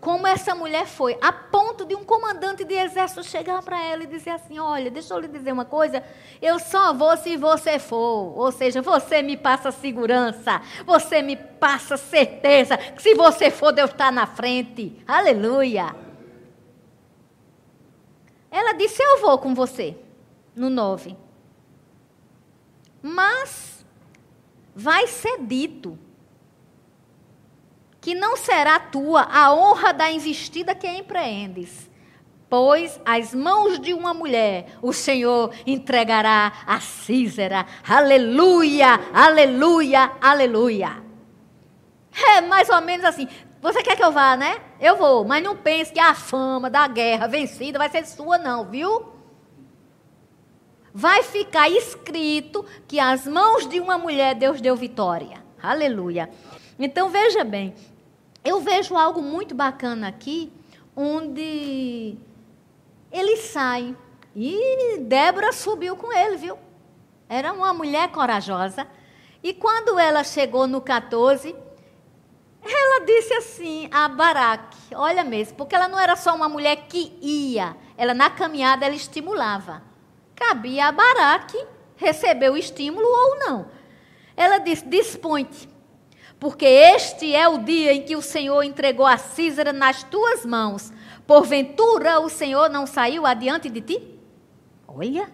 [0.00, 4.06] como essa mulher foi, a ponto de um comandante de exército chegar para ela e
[4.06, 6.02] dizer assim: Olha, deixa eu lhe dizer uma coisa,
[6.40, 8.38] eu só vou se você for.
[8.38, 13.90] Ou seja, você me passa segurança, você me passa certeza que se você for, Deus
[13.90, 14.96] está na frente.
[15.06, 15.94] Aleluia.
[18.50, 19.98] Ela disse: Eu vou com você,
[20.56, 21.14] no 9.
[23.02, 23.84] Mas
[24.74, 25.98] vai ser dito
[28.00, 31.90] que não será tua a honra da investida que empreendes.
[32.48, 37.64] Pois as mãos de uma mulher o Senhor entregará a Císera.
[37.86, 41.02] Aleluia, aleluia, aleluia.
[42.36, 43.28] É mais ou menos assim.
[43.62, 44.58] Você quer que eu vá, né?
[44.80, 48.64] Eu vou, mas não pense que a fama da guerra vencida vai ser sua, não,
[48.64, 49.12] viu?
[50.92, 55.44] Vai ficar escrito que as mãos de uma mulher Deus deu vitória.
[55.62, 56.30] Aleluia.
[56.78, 57.74] Então veja bem,
[58.44, 60.52] eu vejo algo muito bacana aqui,
[60.96, 62.16] onde
[63.10, 63.96] ele sai.
[64.34, 66.58] E Débora subiu com ele, viu?
[67.28, 68.86] Era uma mulher corajosa.
[69.42, 71.54] E quando ela chegou no 14,
[72.62, 77.16] ela disse assim a Baraque, olha mesmo, porque ela não era só uma mulher que
[77.20, 79.82] ia, ela na caminhada ela estimulava.
[80.34, 81.58] Cabia a Baraque
[81.96, 83.70] receber o estímulo ou não.
[84.36, 85.68] Ela disse: Dispõe-te,
[86.40, 90.90] porque este é o dia em que o Senhor entregou a Císara nas tuas mãos.
[91.26, 94.18] Porventura o Senhor não saiu adiante de ti?
[94.88, 95.30] Olha,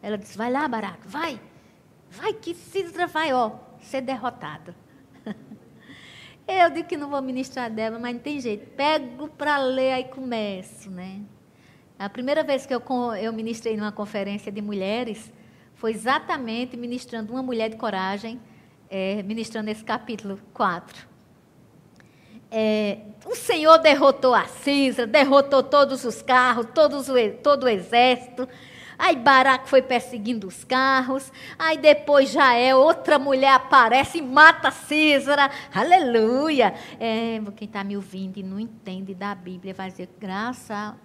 [0.00, 1.40] ela disse: Vai lá, Baraque, vai,
[2.08, 4.74] vai que Císara vai, ó, ser derrotada.
[6.46, 8.70] Eu digo que não vou ministrar dela, mas não tem jeito.
[8.76, 11.22] Pego para ler e começo, né?
[11.98, 12.82] A primeira vez que eu,
[13.20, 15.32] eu ministrei numa conferência de mulheres
[15.74, 18.40] foi exatamente ministrando uma mulher de coragem,
[18.90, 21.06] é, ministrando esse capítulo 4.
[22.50, 28.48] É, o Senhor derrotou a Cisa, derrotou todos os carros, todos o, todo o exército.
[28.98, 31.30] Aí Baraque foi perseguindo os carros.
[31.58, 35.50] Aí depois Jael, outra mulher aparece e mata Císara.
[35.74, 36.74] Aleluia!
[36.98, 40.96] É, quem está me ouvindo e não entende da Bíblia vai dizer, graça,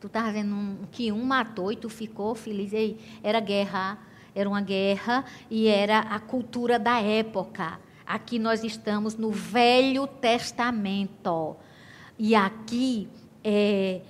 [0.00, 2.72] tu está dizendo um, que um matou e tu ficou feliz.
[2.72, 3.98] Ei, era guerra,
[4.34, 7.78] era uma guerra e era a cultura da época.
[8.06, 11.56] Aqui nós estamos no Velho Testamento.
[12.18, 13.08] E aqui
[13.42, 14.00] é,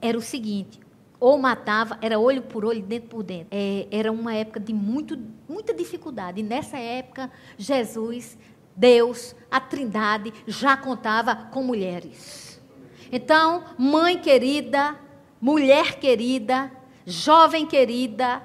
[0.00, 0.80] era o seguinte:
[1.18, 3.48] ou matava, era olho por olho, dentro por dentro.
[3.50, 5.18] É, era uma época de muito,
[5.48, 6.40] muita dificuldade.
[6.40, 8.38] E nessa época, Jesus,
[8.74, 12.60] Deus, a Trindade, já contava com mulheres.
[13.12, 14.96] Então, mãe querida,
[15.40, 16.70] mulher querida,
[17.04, 18.42] jovem querida,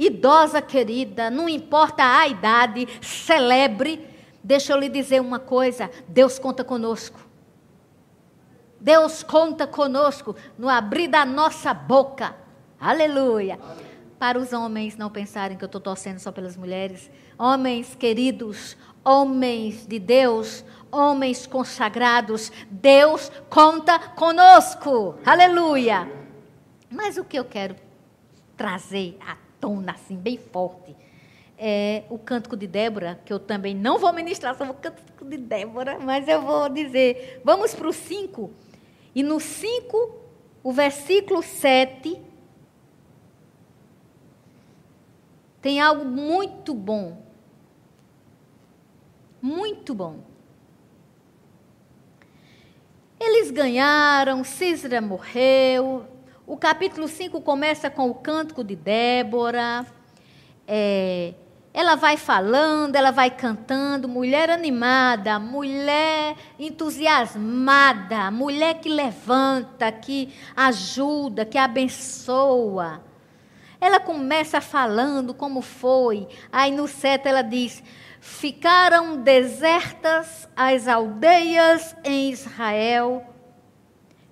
[0.00, 4.08] idosa querida, não importa a idade, celebre.
[4.42, 7.20] Deixa eu lhe dizer uma coisa: Deus conta conosco.
[8.80, 12.34] Deus conta conosco no abrir da nossa boca.
[12.80, 13.60] Aleluia.
[14.18, 17.10] Para os homens não pensarem que eu estou torcendo só pelas mulheres.
[17.38, 25.18] Homens queridos, homens de Deus, homens consagrados, Deus conta conosco.
[25.26, 26.10] Aleluia.
[26.90, 27.76] Mas o que eu quero
[28.56, 30.96] trazer à tona, assim, bem forte,
[31.58, 35.36] é o cântico de Débora, que eu também não vou ministrar sobre o cântico de
[35.36, 37.42] Débora, mas eu vou dizer.
[37.44, 38.50] Vamos para o 5.
[39.14, 40.18] E no 5,
[40.62, 42.18] o versículo 7,
[45.60, 47.22] tem algo muito bom.
[49.42, 50.20] Muito bom.
[53.18, 56.06] Eles ganharam, Císera morreu.
[56.50, 59.86] O capítulo 5 começa com o cântico de Débora.
[60.66, 61.32] É,
[61.72, 71.44] ela vai falando, ela vai cantando, mulher animada, mulher entusiasmada, mulher que levanta, que ajuda,
[71.44, 73.00] que abençoa.
[73.80, 76.26] Ela começa falando como foi.
[76.50, 77.80] Aí no sete ela diz:
[78.20, 83.24] Ficaram desertas as aldeias em Israel,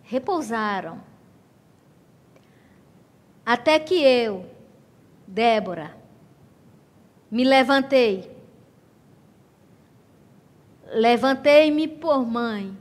[0.02, 1.07] repousaram.
[3.49, 4.45] Até que eu,
[5.27, 5.97] Débora,
[7.31, 8.31] me levantei.
[10.85, 12.77] Levantei-me por mãe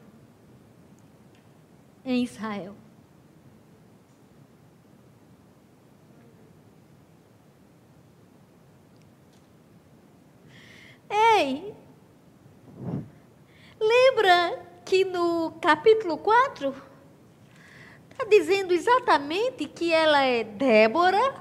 [2.03, 2.75] em Israel.
[11.09, 11.73] Ei,
[13.79, 16.75] lembra que no capítulo 4
[18.17, 21.35] está dizendo exatamente que ela é Débora,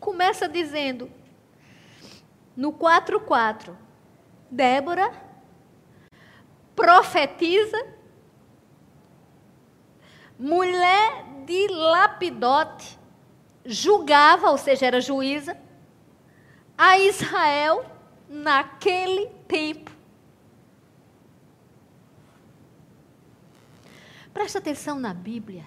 [0.00, 1.10] começa dizendo,
[2.56, 3.76] no 4:4,
[4.50, 5.12] Débora
[6.74, 7.86] profetiza,
[10.38, 12.98] mulher de Lapidote,
[13.64, 15.56] julgava, ou seja, era juíza,
[16.78, 17.84] a Israel
[18.26, 19.91] naquele tempo.
[24.32, 25.64] Presta atenção na Bíblia.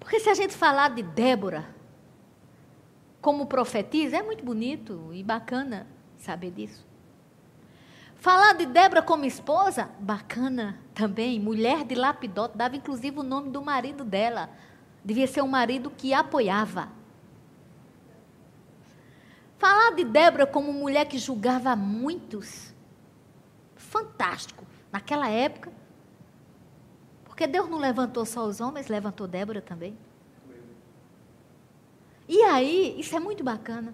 [0.00, 1.66] Porque se a gente falar de Débora
[3.20, 6.86] como profetiza, é muito bonito e bacana saber disso.
[8.16, 11.38] Falar de Débora como esposa, bacana também.
[11.38, 14.50] Mulher de Lapidote, dava inclusive o nome do marido dela.
[15.04, 16.88] Devia ser um marido que apoiava.
[19.58, 22.74] Falar de Débora como mulher que julgava muitos,
[23.76, 24.65] fantástico.
[24.96, 25.70] Naquela época,
[27.26, 29.94] porque Deus não levantou só os homens, levantou Débora também.
[32.26, 33.92] E aí, isso é muito bacana.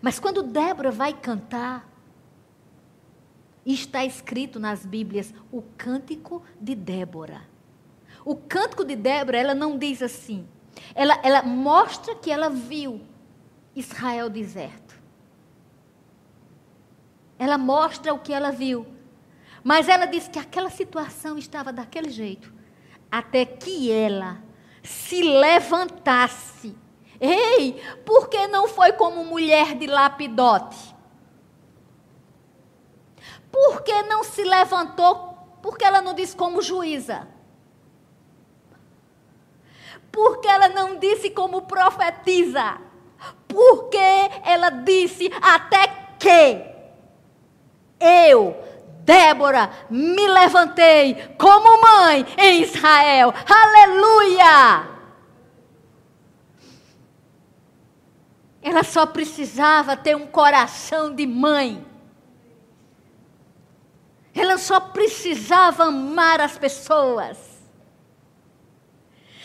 [0.00, 1.90] Mas quando Débora vai cantar,
[3.66, 7.42] está escrito nas Bíblias o cântico de Débora.
[8.24, 10.46] O cântico de Débora, ela não diz assim.
[10.94, 13.00] Ela, ela mostra que ela viu
[13.74, 14.94] Israel deserto.
[17.36, 18.94] Ela mostra o que ela viu.
[19.66, 22.54] Mas ela diz que aquela situação estava daquele jeito.
[23.10, 24.40] Até que ela
[24.80, 26.72] se levantasse.
[27.20, 27.72] Ei,
[28.04, 30.94] por que não foi como mulher de lapidote?
[33.50, 35.36] Por que não se levantou?
[35.60, 37.26] Porque ela não disse como juíza.
[40.12, 42.80] Porque ela não disse como profetiza.
[43.48, 43.98] Porque
[44.44, 45.88] ela disse até
[46.20, 46.76] que
[47.98, 48.54] eu,
[49.06, 53.32] Débora, me levantei como mãe em Israel.
[53.48, 54.88] Aleluia!
[58.60, 61.86] Ela só precisava ter um coração de mãe.
[64.34, 67.38] Ela só precisava amar as pessoas.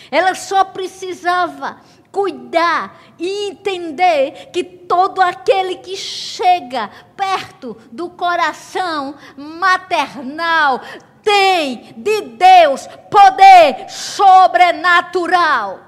[0.10, 1.80] Ela só precisava
[2.12, 10.82] cuidar e entender que todo aquele que chega perto do coração maternal
[11.24, 15.80] tem de Deus poder sobrenatural.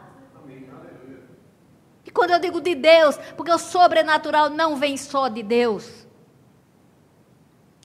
[2.06, 6.08] E quando eu digo de Deus, porque o sobrenatural não vem só de Deus.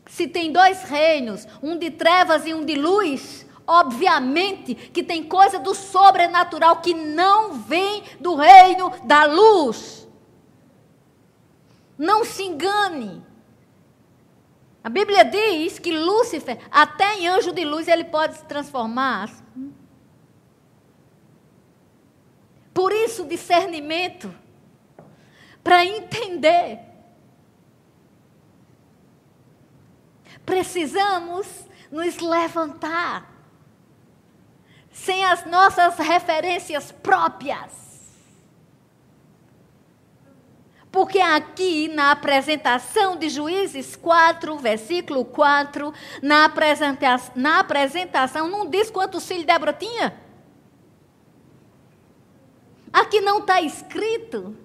[0.07, 5.59] Se tem dois reinos, um de trevas e um de luz, obviamente que tem coisa
[5.59, 10.09] do sobrenatural que não vem do reino da luz.
[11.97, 13.23] Não se engane.
[14.83, 19.31] A Bíblia diz que Lúcifer, até em anjo de luz, ele pode se transformar.
[22.73, 24.35] Por isso, discernimento,
[25.63, 26.89] para entender
[30.49, 31.47] precisamos
[31.91, 33.28] nos levantar
[35.05, 37.73] sem as nossas referências próprias.
[40.91, 48.91] Porque aqui na apresentação de Juízes 4, versículo 4, na, apresenta na apresentação, não diz
[48.91, 50.19] quantos filhos Débora tinha.
[52.93, 54.57] Aqui não está escrito.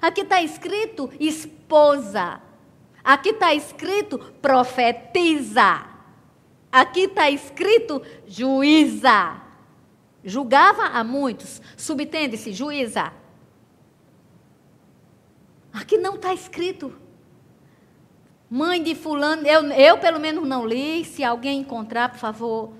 [0.00, 2.40] Aqui está escrito esposa.
[3.04, 5.89] Aqui está escrito profetiza.
[6.70, 9.40] Aqui está escrito juíza.
[10.24, 11.60] Julgava a muitos.
[11.76, 13.12] Subtende-se, juíza.
[15.72, 16.92] Aqui não está escrito.
[18.48, 21.04] Mãe de fulano, eu, eu pelo menos não li.
[21.04, 22.72] Se alguém encontrar, por favor,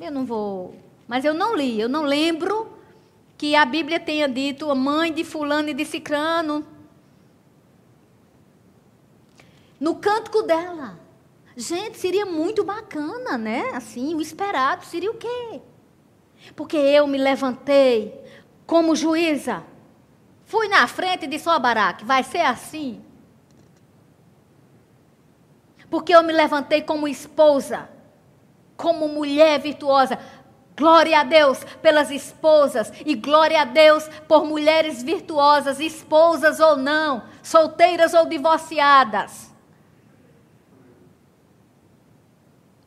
[0.00, 0.76] eu não vou.
[1.06, 2.76] Mas eu não li, eu não lembro
[3.36, 6.66] que a Bíblia tenha dito mãe de fulano e de cicrano
[9.78, 11.05] no cântico dela.
[11.56, 13.70] Gente, seria muito bacana, né?
[13.74, 15.62] Assim, o esperado seria o quê?
[16.54, 18.22] Porque eu me levantei
[18.66, 19.64] como juíza.
[20.44, 23.02] Fui na frente e disse, ó oh, Baraque, vai ser assim.
[25.88, 27.88] Porque eu me levantei como esposa,
[28.76, 30.18] como mulher virtuosa.
[30.76, 37.22] Glória a Deus pelas esposas e glória a Deus por mulheres virtuosas, esposas ou não,
[37.42, 39.55] solteiras ou divorciadas.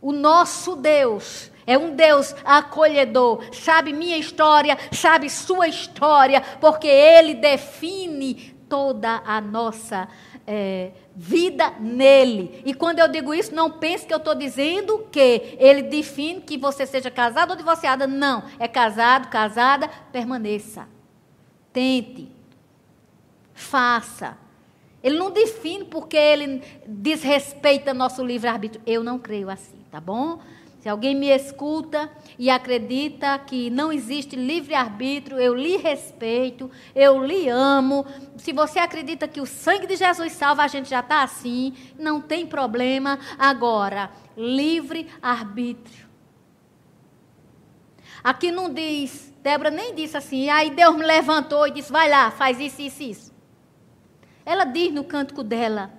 [0.01, 7.35] O nosso Deus é um Deus acolhedor, sabe minha história, sabe sua história, porque Ele
[7.35, 10.07] define toda a nossa
[10.47, 12.63] é, vida nele.
[12.65, 16.57] E quando eu digo isso, não pense que eu estou dizendo que Ele define que
[16.57, 18.07] você seja casado ou divorciada.
[18.07, 18.43] Não.
[18.57, 20.87] É casado, casada, permaneça.
[21.71, 22.31] Tente.
[23.53, 24.37] Faça.
[25.03, 28.81] Ele não define porque ele desrespeita nosso livre-arbítrio.
[28.85, 30.39] Eu não creio assim tá bom?
[30.79, 37.49] Se alguém me escuta e acredita que não existe livre-arbítrio, eu lhe respeito, eu lhe
[37.49, 38.05] amo.
[38.37, 42.21] Se você acredita que o sangue de Jesus salva, a gente já está assim, não
[42.21, 43.19] tem problema.
[43.37, 46.07] Agora, livre-arbítrio.
[48.23, 52.31] Aqui não diz, Débora nem disse assim, aí Deus me levantou e disse: vai lá,
[52.31, 53.33] faz isso, isso, isso.
[54.45, 55.91] Ela diz no cântico dela: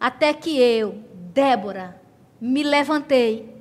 [0.00, 2.00] até que eu, Débora,
[2.40, 3.54] me levantei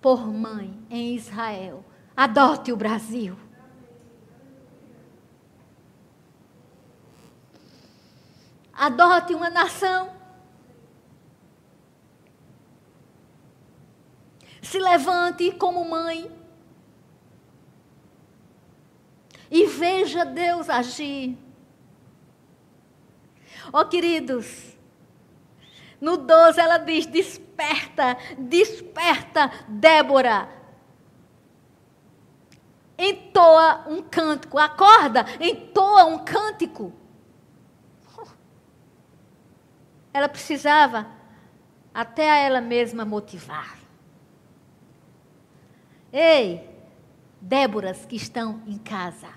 [0.00, 1.84] por mãe em Israel.
[2.16, 3.36] Adote o Brasil.
[8.72, 10.12] Adote uma nação.
[14.60, 16.30] Se levante como mãe.
[19.50, 21.38] E veja Deus agir.
[23.72, 24.72] Ó oh, queridos,
[26.02, 30.48] No 12 ela diz: Desperta, desperta, Débora.
[32.98, 36.92] Entoa um cântico, acorda, entoa um cântico.
[40.12, 41.06] Ela precisava
[41.94, 43.78] até a ela mesma motivar.
[46.12, 46.70] Ei,
[47.40, 49.28] Déboras que estão em casa.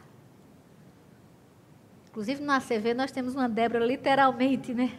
[2.07, 4.95] Inclusive no ACV nós temos uma Débora literalmente, né?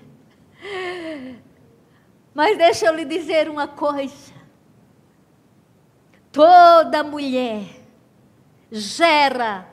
[2.36, 4.34] Mas deixa eu lhe dizer uma coisa.
[6.30, 7.64] Toda mulher
[8.70, 9.66] gera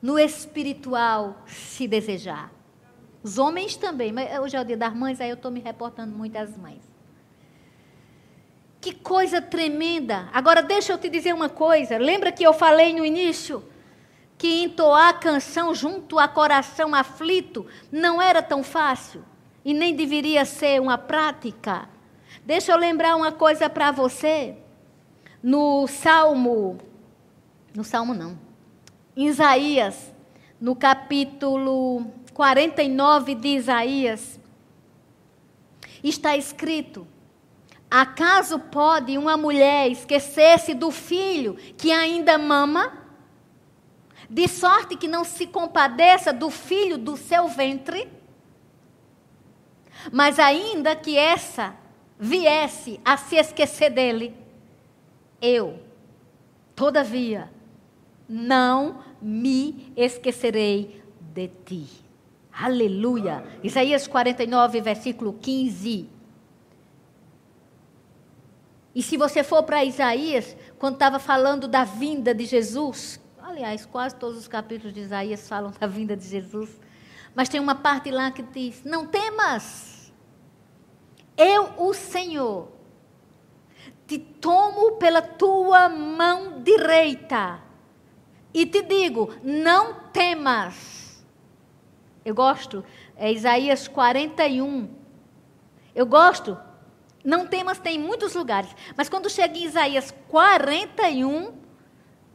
[0.00, 2.50] no espiritual se desejar.
[3.22, 6.16] Os homens também, mas hoje é o dia das mães, aí eu estou me reportando
[6.16, 6.80] muito às mães.
[8.80, 10.30] Que coisa tremenda.
[10.32, 11.98] Agora deixa eu te dizer uma coisa.
[11.98, 13.62] Lembra que eu falei no início
[14.38, 19.22] que entoar a canção junto a coração aflito não era tão fácil
[19.64, 21.88] e nem deveria ser uma prática?
[22.44, 24.56] Deixa eu lembrar uma coisa para você.
[25.42, 26.78] No Salmo,
[27.74, 28.38] no Salmo não,
[29.16, 30.12] em Isaías,
[30.60, 34.40] no capítulo 49 de Isaías,
[36.02, 37.06] está escrito:
[37.90, 43.04] Acaso pode uma mulher esquecer-se do filho que ainda mama?
[44.28, 48.08] De sorte que não se compadeça do filho do seu ventre?
[50.12, 51.74] Mas ainda que essa
[52.18, 54.34] viesse a se esquecer dele,
[55.40, 55.80] eu,
[56.74, 57.50] todavia,
[58.28, 61.86] não me esquecerei de ti.
[62.52, 63.44] Aleluia.
[63.62, 66.08] Isaías 49, versículo 15.
[68.94, 74.14] E se você for para Isaías, quando estava falando da vinda de Jesus, aliás, quase
[74.14, 76.70] todos os capítulos de Isaías falam da vinda de Jesus,
[77.34, 79.93] mas tem uma parte lá que diz: Não temas,
[81.36, 82.68] eu, o Senhor,
[84.06, 87.60] te tomo pela tua mão direita
[88.52, 91.24] e te digo: Não temas.
[92.24, 92.84] Eu gosto,
[93.16, 94.88] é Isaías 41.
[95.94, 96.56] Eu gosto.
[97.24, 98.74] Não temas, tem em muitos lugares.
[98.96, 101.54] Mas quando chega em Isaías 41,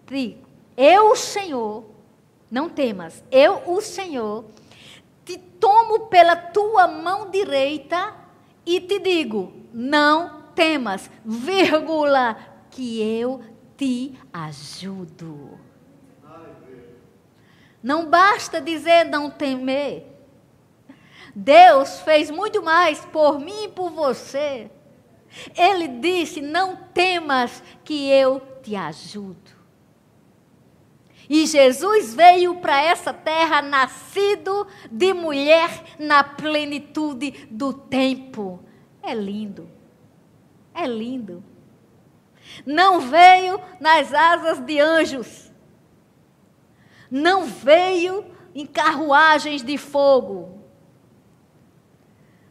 [0.08, 1.86] digo, eu, o Senhor,
[2.50, 4.46] não temas, eu, o Senhor,
[5.24, 8.16] te tomo pela tua mão direita
[8.76, 12.38] e te digo, não temas, vírgula,
[12.70, 13.42] que eu
[13.78, 15.60] te ajudo.
[17.82, 20.06] Não basta dizer não temer.
[21.34, 24.70] Deus fez muito mais por mim e por você.
[25.56, 29.59] Ele disse: Não temas, que eu te ajudo.
[31.30, 35.70] E Jesus veio para essa terra nascido de mulher
[36.00, 38.60] na plenitude do tempo.
[39.04, 39.70] É lindo.
[40.74, 41.44] É lindo.
[42.66, 45.50] Não veio nas asas de anjos
[47.10, 50.60] não veio em carruagens de fogo.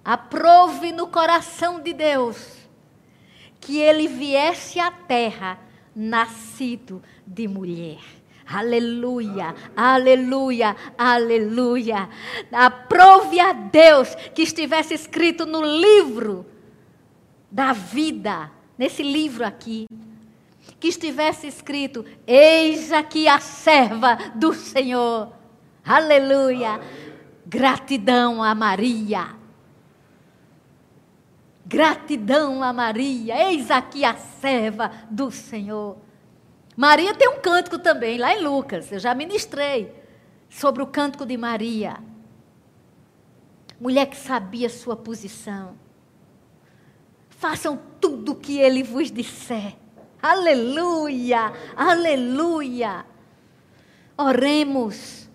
[0.05, 2.57] Aprove no coração de Deus
[3.61, 5.59] que ele viesse à terra
[5.95, 8.01] nascido de mulher.
[8.51, 12.09] Aleluia, aleluia, aleluia.
[12.51, 16.47] Aprove a Deus que estivesse escrito no livro
[17.51, 19.87] da vida, nesse livro aqui,
[20.81, 25.31] que estivesse escrito: Eis aqui a serva do Senhor.
[25.85, 26.81] Aleluia.
[27.45, 29.37] Gratidão a Maria.
[31.67, 33.51] Gratidão a Maria.
[33.51, 36.08] Eis aqui a serva do Senhor.
[36.79, 38.93] Maria tem um cântico também, lá em Lucas.
[38.93, 39.93] Eu já ministrei
[40.49, 41.97] sobre o cântico de Maria.
[43.81, 45.77] Mulher que sabia sua posição.
[47.31, 49.75] Façam tudo o que ele vos disser.
[50.23, 53.05] Aleluia, aleluia.
[54.17, 55.29] Oremos.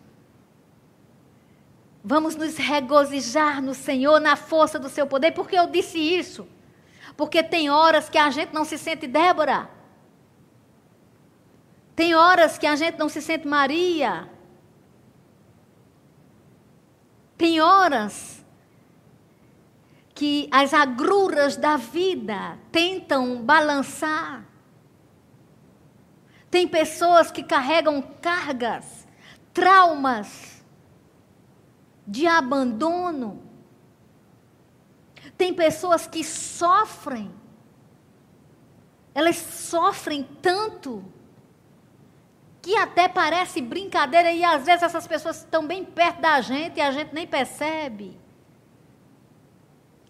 [2.02, 6.48] Vamos nos regozijar no Senhor, na força do seu poder, porque eu disse isso.
[7.18, 9.73] Porque tem horas que a gente não se sente Débora.
[11.96, 14.30] Tem horas que a gente não se sente Maria.
[17.38, 18.44] Tem horas
[20.16, 24.46] que as agruras da vida tentam balançar.
[26.50, 29.08] Tem pessoas que carregam cargas,
[29.54, 30.64] traumas
[32.08, 33.42] de abandono.
[35.38, 37.34] Tem pessoas que sofrem.
[39.16, 41.04] Elas sofrem tanto
[42.64, 46.82] que até parece brincadeira e às vezes essas pessoas estão bem perto da gente e
[46.82, 48.18] a gente nem percebe.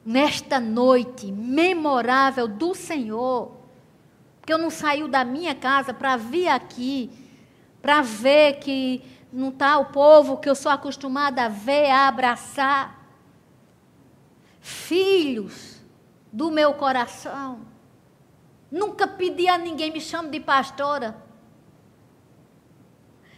[0.05, 3.53] nesta noite memorável do Senhor,
[4.37, 7.09] porque eu não saio da minha casa para vir aqui,
[7.81, 9.01] para ver que
[9.31, 12.99] não está o povo que eu sou acostumada a ver, a abraçar.
[14.59, 15.81] Filhos
[16.31, 17.61] do meu coração.
[18.69, 21.22] Nunca pedi a ninguém me chame de pastora.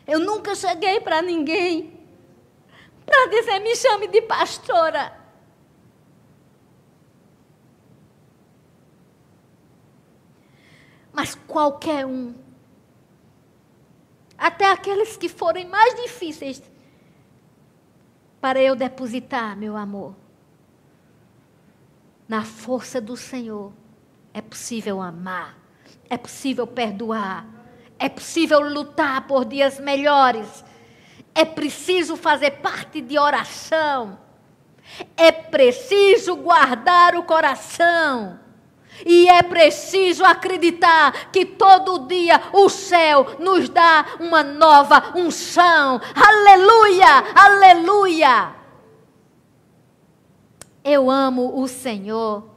[0.07, 1.95] Eu nunca cheguei para ninguém
[3.05, 5.23] para dizer me chame de pastora.
[11.13, 12.35] Mas qualquer um
[14.37, 16.61] até aqueles que forem mais difíceis
[18.41, 20.13] para eu depositar meu amor.
[22.27, 23.71] Na força do Senhor
[24.33, 25.57] é possível amar,
[26.09, 27.47] é possível perdoar,
[27.97, 30.63] é possível lutar por dias melhores,
[31.33, 34.17] é preciso fazer parte de oração,
[35.17, 38.39] é preciso guardar o coração.
[39.05, 45.99] E é preciso acreditar que todo dia o céu nos dá uma nova unção.
[46.15, 47.23] Aleluia!
[47.35, 48.55] Aleluia!
[50.81, 52.47] Eu amo o Senhor.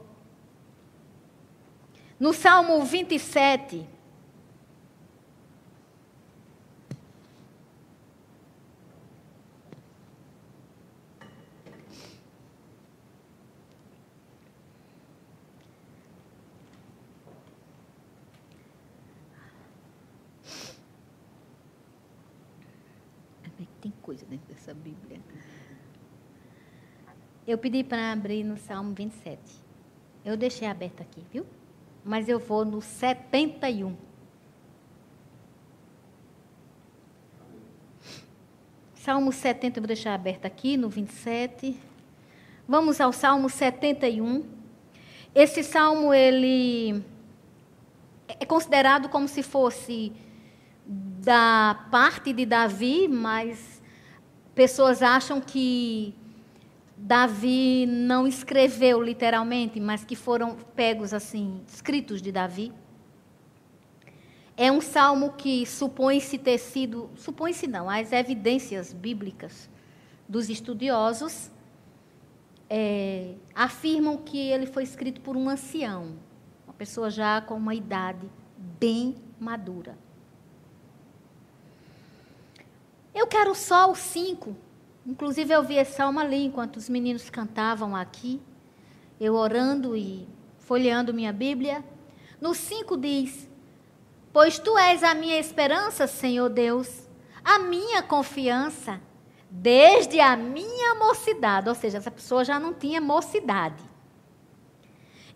[2.19, 3.87] No Salmo 27,
[23.81, 25.19] Tem coisa dentro dessa Bíblia.
[27.47, 29.39] Eu pedi para abrir no Salmo 27.
[30.23, 31.45] Eu deixei aberto aqui, viu?
[32.03, 33.95] Mas eu vou no 71.
[38.95, 41.79] Salmo 70 eu vou deixar aberto aqui no 27.
[42.67, 44.43] Vamos ao Salmo 71.
[45.33, 47.03] Esse salmo ele
[48.27, 50.11] é considerado como se fosse
[51.21, 53.81] da parte de Davi, mas
[54.55, 56.15] pessoas acham que
[56.95, 62.71] Davi não escreveu literalmente, mas que foram pegos assim, escritos de Davi.
[64.55, 69.69] É um salmo que supõe-se ter sido, supõe-se não, as evidências bíblicas
[70.27, 71.51] dos estudiosos
[72.69, 76.17] é, afirmam que ele foi escrito por um ancião,
[76.65, 78.29] uma pessoa já com uma idade
[78.79, 79.97] bem madura.
[83.13, 84.55] Eu quero só os cinco.
[85.05, 88.39] Inclusive, eu vi esse salmo ali enquanto os meninos cantavam aqui,
[89.19, 90.27] eu orando e
[90.59, 91.83] folheando minha Bíblia.
[92.39, 93.49] No cinco diz:
[94.31, 97.09] Pois tu és a minha esperança, Senhor Deus,
[97.43, 99.01] a minha confiança,
[99.49, 101.67] desde a minha mocidade.
[101.67, 103.83] Ou seja, essa pessoa já não tinha mocidade.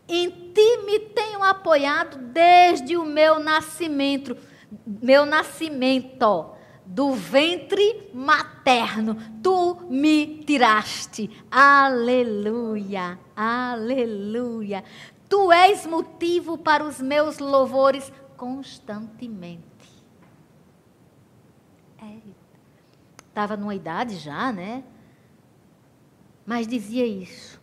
[0.08, 4.38] Em ti me tenho apoiado desde o meu nascimento,
[4.86, 6.53] meu nascimento
[6.86, 11.30] do ventre materno, tu me tiraste.
[11.50, 14.84] Aleluia, aleluia.
[15.30, 19.74] Tu és motivo para os meus louvores constantemente.
[23.30, 23.58] Estava é.
[23.58, 24.84] numa idade já, né?
[26.46, 27.60] Mas dizia isso.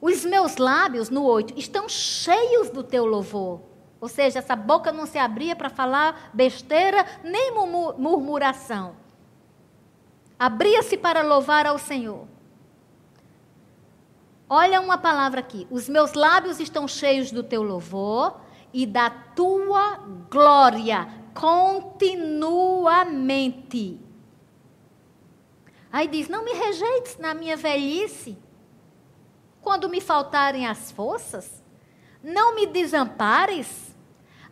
[0.00, 3.62] Os meus lábios, no oito, estão cheios do teu louvor.
[4.04, 8.96] Ou seja, essa boca não se abria para falar besteira nem murmuração.
[10.38, 12.28] Abria-se para louvar ao Senhor.
[14.46, 15.66] Olha uma palavra aqui.
[15.70, 18.38] Os meus lábios estão cheios do teu louvor
[18.74, 19.96] e da tua
[20.30, 23.98] glória continuamente.
[25.90, 28.36] Aí diz: Não me rejeites na minha velhice,
[29.62, 31.64] quando me faltarem as forças,
[32.22, 33.83] não me desampares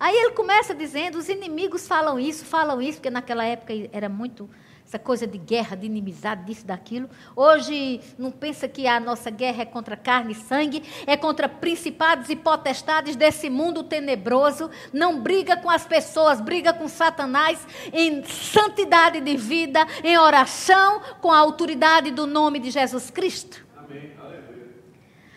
[0.02, 4.50] Aí ele começa dizendo: os inimigos falam isso, falam isso, porque naquela época era muito
[4.84, 7.08] essa coisa de guerra, de inimizade, disso, daquilo.
[7.36, 12.28] Hoje não pensa que a nossa guerra é contra carne e sangue, é contra principados
[12.30, 14.68] e potestades desse mundo tenebroso.
[14.92, 21.30] Não briga com as pessoas, briga com Satanás em santidade de vida, em oração, com
[21.30, 23.64] a autoridade do nome de Jesus Cristo.
[23.76, 24.10] Amém.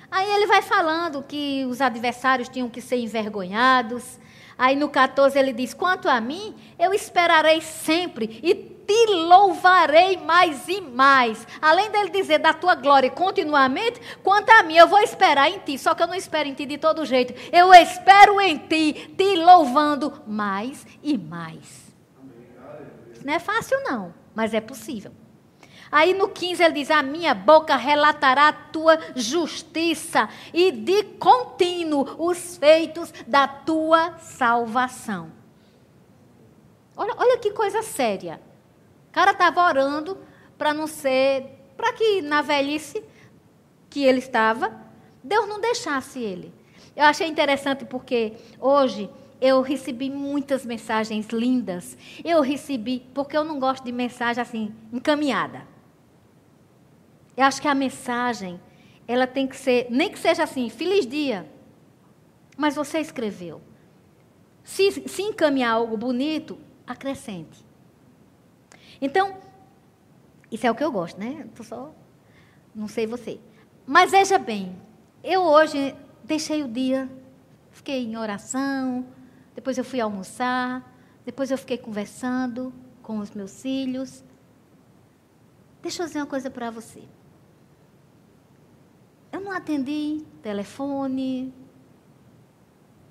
[0.09, 4.17] Aí ele vai falando que os adversários tinham que ser envergonhados,
[4.57, 10.67] Aí no 14 ele diz: Quanto a mim, eu esperarei sempre e te louvarei mais
[10.67, 11.45] e mais.
[11.61, 15.77] Além dele dizer da tua glória continuamente, quanto a mim, eu vou esperar em ti.
[15.77, 17.33] Só que eu não espero em ti de todo jeito.
[17.51, 21.93] Eu espero em ti, te louvando mais e mais.
[23.23, 25.11] Não é fácil, não, mas é possível.
[25.95, 32.17] Aí no 15 ele diz: A minha boca relatará a tua justiça e de contínuo
[32.19, 35.31] os feitos da tua salvação.
[36.97, 38.41] Olha, olha que coisa séria.
[39.07, 40.17] O cara estava orando
[40.57, 41.45] para não ser,
[41.77, 43.01] para que na velhice
[43.89, 44.73] que ele estava,
[45.23, 46.53] Deus não deixasse ele.
[46.93, 51.97] Eu achei interessante porque hoje eu recebi muitas mensagens lindas.
[52.21, 55.73] Eu recebi, porque eu não gosto de mensagem assim, encaminhada.
[57.35, 58.59] Eu acho que a mensagem,
[59.07, 61.49] ela tem que ser, nem que seja assim, feliz dia.
[62.57, 63.61] Mas você escreveu.
[64.63, 66.57] Se, se encaminhar algo bonito,
[66.87, 67.65] acrescente.
[69.01, 69.37] Então,
[70.51, 71.47] isso é o que eu gosto, né?
[71.53, 71.93] Tô só,
[72.73, 73.39] não sei você.
[73.85, 74.75] Mas veja bem,
[75.23, 77.09] eu hoje deixei o dia,
[77.71, 79.05] fiquei em oração,
[79.53, 82.73] depois eu fui almoçar, depois eu fiquei conversando
[83.03, 84.23] com os meus filhos.
[85.81, 87.03] Deixa eu dizer uma coisa para você.
[89.35, 91.53] Eu não atendi telefone.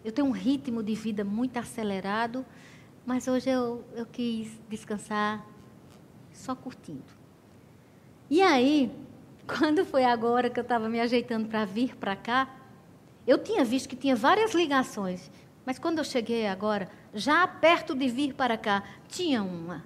[0.03, 2.47] Eu tenho um ritmo de vida muito acelerado,
[3.05, 5.47] mas hoje eu, eu quis descansar
[6.33, 7.05] só curtindo.
[8.31, 8.91] E aí,
[9.47, 12.49] quando foi agora que eu estava me ajeitando para vir para cá,
[13.27, 15.31] eu tinha visto que tinha várias ligações.
[15.67, 19.85] Mas quando eu cheguei agora, já perto de vir para cá, tinha uma.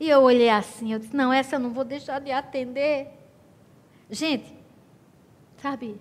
[0.00, 3.10] E eu olhei assim, eu disse: não, essa eu não vou deixar de atender.
[4.08, 4.55] Gente,
[5.56, 6.00] sabe,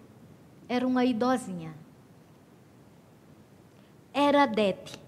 [0.67, 1.73] era uma idosinha.
[4.13, 4.99] Era Dete.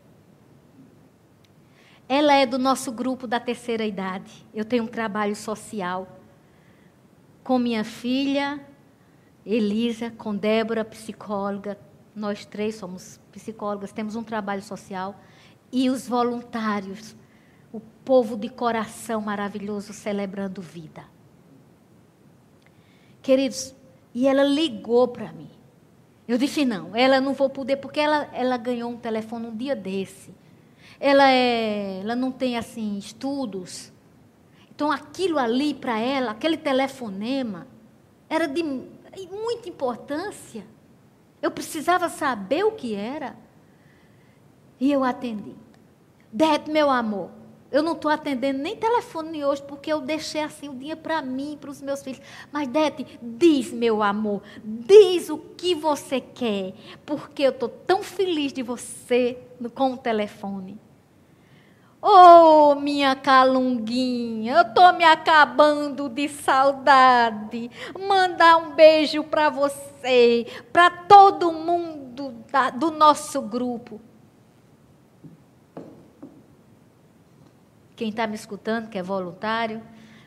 [2.10, 4.46] Ela é do nosso grupo da terceira idade.
[4.54, 6.08] Eu tenho um trabalho social
[7.44, 8.60] com minha filha,
[9.46, 11.80] Elisa, com Débora, psicóloga,
[12.14, 15.16] nós três somos psicólogas, temos um trabalho social,
[15.72, 17.16] e os voluntários,
[17.72, 21.06] o povo de coração maravilhoso celebrando vida.
[23.22, 23.74] Queridos,
[24.18, 25.52] e ela ligou para mim.
[26.28, 29.76] Eu disse: não, ela não vou poder, porque ela, ela ganhou um telefone um dia
[29.76, 30.34] desse.
[31.00, 33.94] Ela, é, ela não tem, assim, estudos.
[34.74, 37.68] Então, aquilo ali para ela, aquele telefonema,
[38.28, 40.66] era de muita importância.
[41.40, 43.38] Eu precisava saber o que era.
[44.80, 45.54] E eu atendi.
[46.34, 47.30] Dete, meu amor,
[47.72, 51.58] eu não estou atendendo nem telefone hoje, porque eu deixei assim o dia para mim,
[51.60, 52.22] para os meus filhos.
[52.52, 56.74] Mas, Dete, diz, meu amor, diz o que você quer,
[57.06, 59.38] porque eu estou tão feliz de você
[59.74, 60.80] com o telefone.
[62.02, 67.70] Oh, minha calunguinha, eu estou me acabando de saudade.
[68.08, 74.00] Mandar um beijo para você, para todo mundo da, do nosso grupo.
[77.98, 79.82] Quem está me escutando, que é voluntário,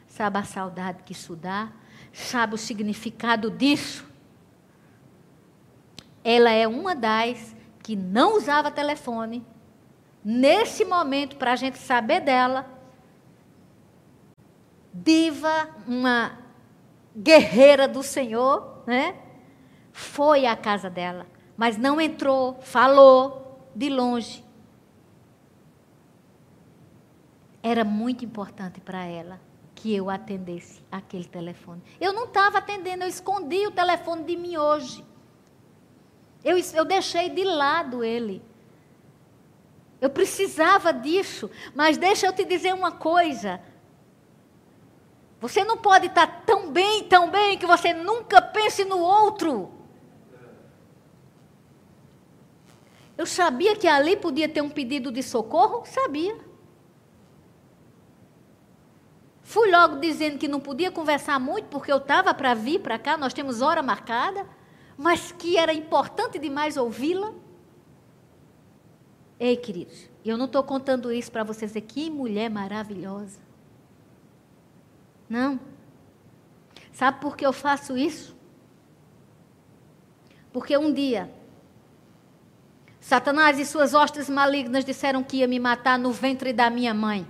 [0.08, 1.70] sabe a saudade que isso dá,
[2.12, 4.04] sabe o significado disso.
[6.24, 9.46] Ela é uma das que não usava telefone
[10.24, 12.66] nesse momento, para a gente saber dela,
[14.92, 16.32] diva, uma
[17.16, 19.14] guerreira do Senhor, né?
[19.92, 21.24] Foi à casa dela,
[21.56, 24.49] mas não entrou, falou de longe.
[27.62, 29.40] Era muito importante para ela
[29.74, 31.82] que eu atendesse aquele telefone.
[32.00, 35.04] Eu não estava atendendo, eu escondi o telefone de mim hoje.
[36.44, 38.42] Eu, eu deixei de lado ele.
[40.00, 41.50] Eu precisava disso.
[41.74, 43.60] Mas deixa eu te dizer uma coisa.
[45.40, 49.72] Você não pode estar tão bem, tão bem, que você nunca pense no outro.
[53.16, 55.84] Eu sabia que ali podia ter um pedido de socorro?
[55.86, 56.49] Sabia.
[59.50, 63.16] Fui logo dizendo que não podia conversar muito, porque eu estava para vir para cá,
[63.16, 64.46] nós temos hora marcada,
[64.96, 67.32] mas que era importante demais ouvi-la.
[69.40, 73.40] Ei, queridos, eu não estou contando isso para vocês dizer que mulher maravilhosa.
[75.28, 75.58] Não.
[76.92, 78.36] Sabe por que eu faço isso?
[80.52, 81.28] Porque um dia,
[83.00, 87.26] Satanás e suas hostes malignas disseram que ia me matar no ventre da minha mãe.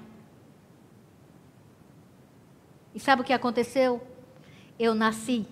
[2.95, 4.03] E sabe o que aconteceu?
[4.79, 5.47] Eu nasci.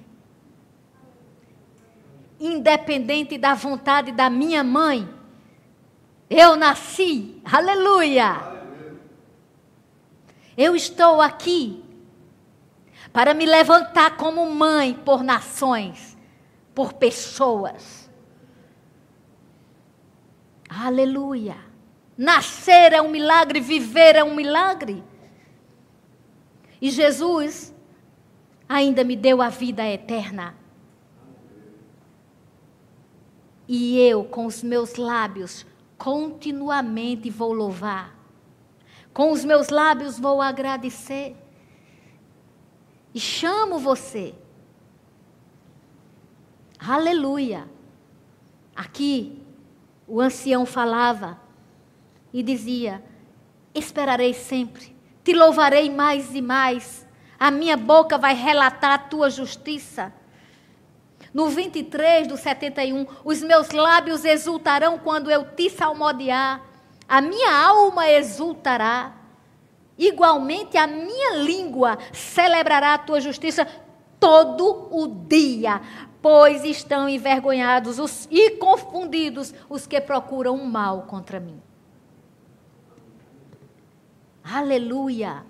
[2.40, 5.08] Independente da vontade da minha mãe.
[6.30, 8.36] Eu nasci, aleluia.
[10.56, 11.84] Eu estou aqui
[13.12, 16.16] para me levantar como mãe por nações,
[16.74, 18.10] por pessoas.
[20.68, 21.56] Aleluia.
[22.16, 25.02] Nascer é um milagre, viver é um milagre.
[26.80, 27.74] E Jesus
[28.68, 30.54] ainda me deu a vida eterna.
[33.66, 35.66] E eu, com os meus lábios,
[35.96, 38.16] continuamente vou louvar.
[39.12, 41.36] Com os meus lábios vou agradecer.
[43.12, 44.34] E chamo você.
[46.78, 47.68] Aleluia.
[48.74, 49.42] Aqui,
[50.06, 51.38] o ancião falava
[52.32, 53.04] e dizia:
[53.74, 54.96] Esperarei sempre,
[55.28, 57.06] te louvarei mais e mais.
[57.38, 60.10] A minha boca vai relatar a tua justiça.
[61.34, 66.62] No 23 do 71, os meus lábios exultarão quando eu te salmodiar.
[67.06, 69.12] A minha alma exultará.
[69.98, 73.68] Igualmente, a minha língua celebrará a tua justiça
[74.18, 75.82] todo o dia,
[76.22, 81.67] pois estão envergonhados os, e confundidos os que procuram o mal contra mim.
[84.50, 85.44] Aleluia!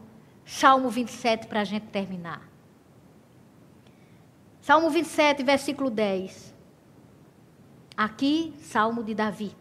[0.45, 2.49] Salmo 27 para a gente terminar.
[4.61, 6.55] Salmo 27, versículo 10.
[7.97, 9.55] Aqui, Salmo de Davi.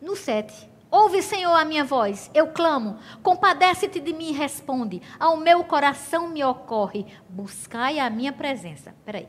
[0.00, 0.70] No 7.
[0.90, 5.00] Ouve, Senhor, a minha voz, eu clamo, compadece-te de mim e responde.
[5.18, 8.94] Ao meu coração me ocorre, buscai a minha presença.
[9.04, 9.26] Peraí,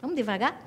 [0.00, 0.58] vamos devagar?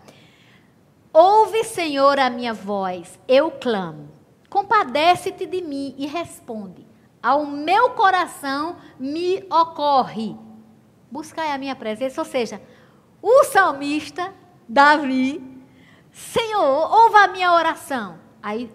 [1.18, 4.10] Ouve, Senhor, a minha voz, eu clamo,
[4.50, 6.86] compadece-te de mim e responde
[7.24, 10.36] ao meu coração me ocorre.
[11.10, 12.20] Buscai a minha presença.
[12.20, 12.62] Ou seja,
[13.22, 14.34] o salmista,
[14.68, 15.42] Davi,
[16.12, 18.20] Senhor, ouve a minha oração.
[18.44, 18.70] Aí,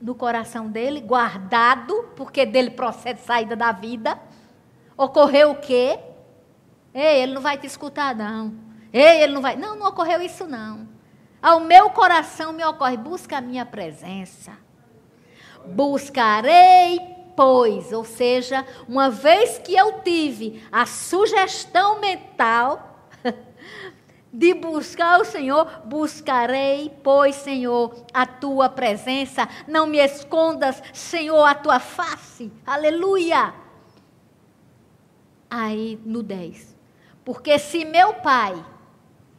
[0.00, 4.18] no coração dele, guardado, porque dele procede saída da vida,
[4.96, 6.00] ocorreu o quê?
[6.94, 8.54] Ei, ele não vai te escutar, não.
[8.90, 9.54] Ei, ele não vai.
[9.54, 10.93] Não, não ocorreu isso, não.
[11.44, 14.56] Ao meu coração me ocorre, busca a minha presença.
[15.66, 16.98] Buscarei,
[17.36, 23.10] pois, ou seja, uma vez que eu tive a sugestão mental
[24.32, 31.54] de buscar o Senhor, buscarei, pois, Senhor, a tua presença, não me escondas, Senhor, a
[31.54, 32.50] tua face.
[32.66, 33.52] Aleluia!
[35.50, 36.74] Aí no 10.
[37.22, 38.64] Porque se meu pai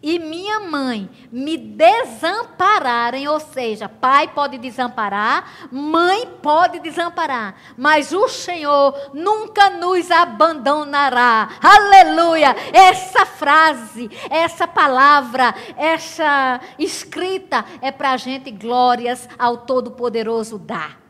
[0.05, 8.27] e minha mãe me desampararem, ou seja, pai pode desamparar, mãe pode desamparar, mas o
[8.29, 11.49] Senhor nunca nos abandonará.
[11.59, 12.55] Aleluia!
[12.71, 21.04] Essa frase, essa palavra, essa escrita é para a gente glórias ao Todo-Poderoso dar.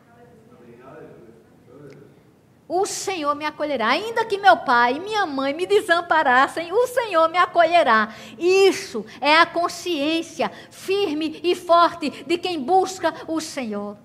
[2.68, 3.90] O Senhor me acolherá.
[3.90, 8.14] Ainda que meu pai e minha mãe me desamparassem, o Senhor me acolherá.
[8.40, 13.98] Isso é a consciência firme e forte de quem busca o Senhor.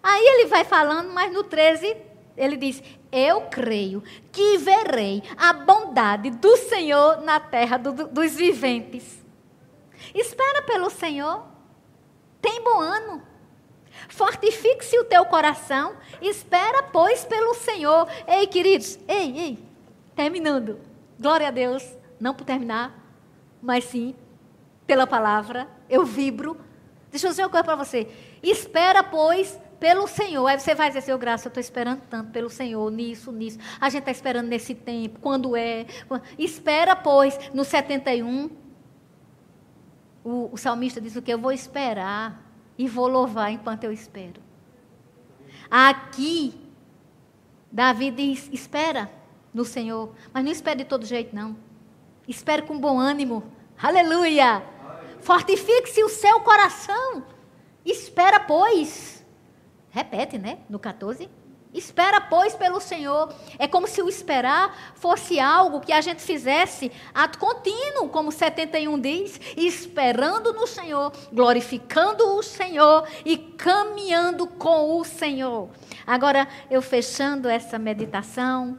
[0.00, 1.96] Aí ele vai falando, mas no 13
[2.36, 8.36] ele diz: Eu creio que verei a bondade do Senhor na terra do, do, dos
[8.36, 9.18] viventes.
[10.14, 11.42] Espera pelo Senhor.
[12.40, 13.27] Tem bom ano.
[14.08, 18.08] Fortifique-se o teu coração, espera, pois, pelo Senhor.
[18.26, 19.58] Ei, queridos, ei, ei,
[20.16, 20.80] terminando.
[21.20, 21.86] Glória a Deus,
[22.18, 22.98] não por terminar,
[23.62, 24.16] mas sim
[24.86, 25.68] pela palavra.
[25.90, 26.56] Eu vibro.
[27.10, 28.08] Deixa eu dizer uma coisa para você.
[28.42, 30.46] Espera, pois, pelo Senhor.
[30.46, 33.58] Aí você vai dizer, Senhor, graça, eu estou esperando tanto pelo Senhor, nisso, nisso.
[33.78, 35.84] A gente está esperando nesse tempo, quando é.
[36.38, 38.50] Espera, pois, no 71.
[40.24, 41.32] O, o salmista diz o que?
[41.32, 42.47] Eu vou esperar
[42.78, 44.40] e vou louvar enquanto eu espero.
[45.70, 46.54] Aqui,
[47.70, 49.10] Davi diz: espera
[49.52, 51.56] no Senhor, mas não espere de todo jeito, não.
[52.26, 53.42] Espere com bom ânimo.
[53.82, 54.62] Aleluia!
[55.20, 57.24] Fortifique-se o seu coração.
[57.84, 59.24] Espera, pois.
[59.90, 60.58] Repete, né?
[60.68, 61.28] No 14.
[61.72, 63.32] Espera, pois, pelo Senhor.
[63.58, 68.98] É como se o esperar fosse algo que a gente fizesse ato contínuo, como 71
[68.98, 75.68] diz, esperando no Senhor, glorificando o Senhor e caminhando com o Senhor.
[76.06, 78.78] Agora, eu fechando essa meditação,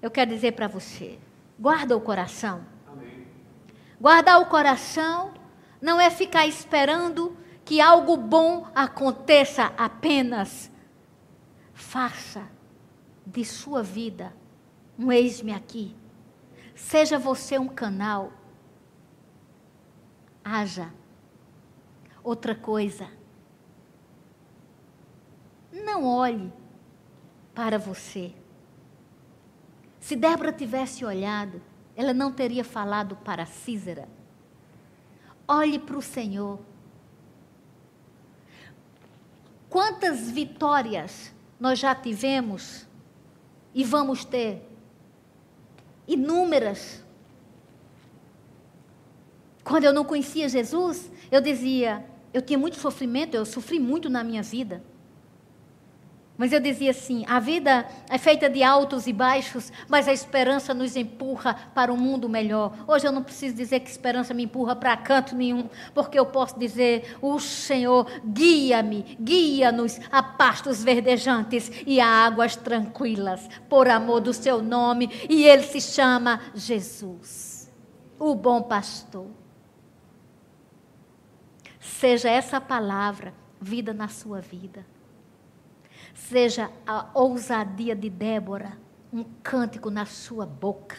[0.00, 1.18] eu quero dizer para você:
[1.58, 2.72] guarda o coração.
[4.00, 5.32] Guardar o coração
[5.80, 10.71] não é ficar esperando que algo bom aconteça apenas
[11.82, 12.48] Faça
[13.26, 14.32] de sua vida
[14.98, 15.94] um eis-me aqui.
[16.74, 18.32] Seja você um canal.
[20.44, 20.90] Haja.
[22.22, 23.10] Outra coisa.
[25.72, 26.50] Não olhe
[27.52, 28.32] para você.
[29.98, 31.60] Se Débora tivesse olhado,
[31.96, 34.08] ela não teria falado para Císera.
[35.46, 36.60] Olhe para o Senhor.
[39.68, 42.88] Quantas vitórias nós já tivemos
[43.72, 44.68] e vamos ter?
[46.08, 47.04] Inúmeras.
[49.62, 52.04] Quando eu não conhecia Jesus, eu dizia,
[52.34, 54.82] eu tinha muito sofrimento, eu sofri muito na minha vida.
[56.36, 60.72] Mas eu dizia assim: a vida é feita de altos e baixos, mas a esperança
[60.72, 62.72] nos empurra para um mundo melhor.
[62.86, 66.58] Hoje eu não preciso dizer que esperança me empurra para canto nenhum, porque eu posso
[66.58, 74.32] dizer: o Senhor guia-me, guia-nos a pastos verdejantes e a águas tranquilas, por amor do
[74.32, 77.70] seu nome, e ele se chama Jesus,
[78.18, 79.26] o bom pastor.
[81.78, 84.91] Seja essa palavra vida na sua vida.
[86.32, 88.78] Seja a ousadia de Débora
[89.12, 90.96] um cântico na sua boca.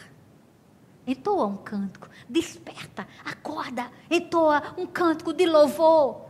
[1.08, 6.28] Entoa um cântico, desperta, acorda, entoa um cântico de louvor.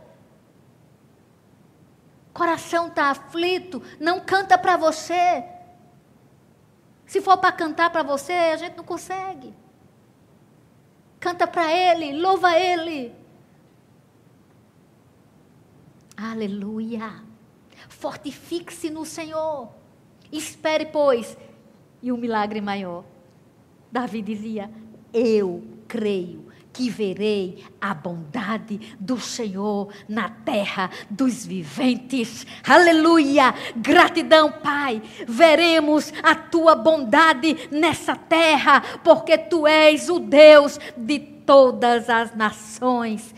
[2.32, 5.44] Coração está aflito, não canta para você.
[7.04, 9.52] Se for para cantar para você, a gente não consegue.
[11.20, 13.14] Canta para Ele, louva Ele.
[16.16, 17.23] Aleluia.
[17.98, 19.68] Fortifique-se no Senhor.
[20.32, 21.36] Espere, pois,
[22.02, 23.04] e um milagre maior.
[23.90, 24.70] Davi dizia:
[25.12, 26.43] Eu creio
[26.74, 32.44] que verei a bondade do Senhor na terra dos viventes.
[32.66, 33.54] Aleluia!
[33.76, 35.00] Gratidão, Pai.
[35.26, 43.34] Veremos a tua bondade nessa terra, porque tu és o Deus de todas as nações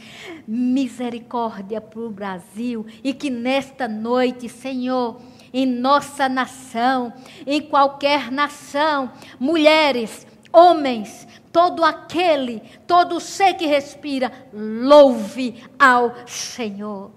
[0.46, 5.20] misericórdia para o Brasil e que nesta noite, Senhor,
[5.52, 7.12] em nossa nação,
[7.46, 9.10] em qualquer nação,
[9.40, 11.26] mulheres, homens,
[11.56, 17.10] todo aquele, todo ser que respira, louve ao Senhor.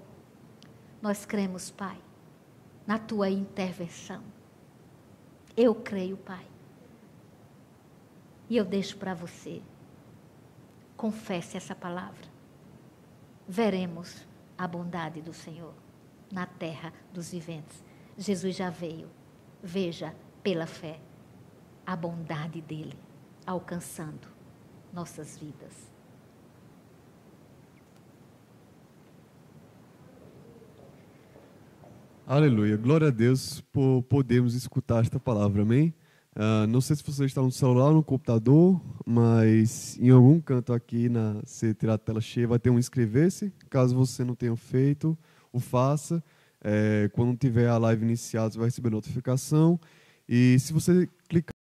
[1.02, 1.98] Nós cremos, Pai,
[2.86, 4.22] na tua intervenção.
[5.54, 6.46] Eu creio, Pai.
[8.48, 9.60] E eu deixo para você.
[10.96, 12.30] Confesse essa palavra
[13.46, 14.26] veremos
[14.56, 15.74] a bondade do Senhor
[16.32, 17.84] na terra dos viventes.
[18.16, 19.10] Jesus já veio.
[19.62, 20.98] Veja pela fé
[21.84, 23.09] a bondade dele
[23.50, 24.28] alcançando
[24.92, 25.90] nossas vidas.
[32.24, 32.76] Aleluia.
[32.76, 35.62] Glória a Deus por podermos escutar esta palavra.
[35.62, 35.92] Amém?
[36.36, 41.08] Uh, não sei se você está no celular no computador, mas em algum canto aqui,
[41.08, 43.52] na, se tirar a tela cheia, vai ter um inscrever-se.
[43.68, 45.18] Caso você não tenha feito,
[45.52, 46.22] o faça.
[46.62, 49.80] É, quando tiver a live iniciada, você vai receber notificação.
[50.28, 51.52] E se você clicar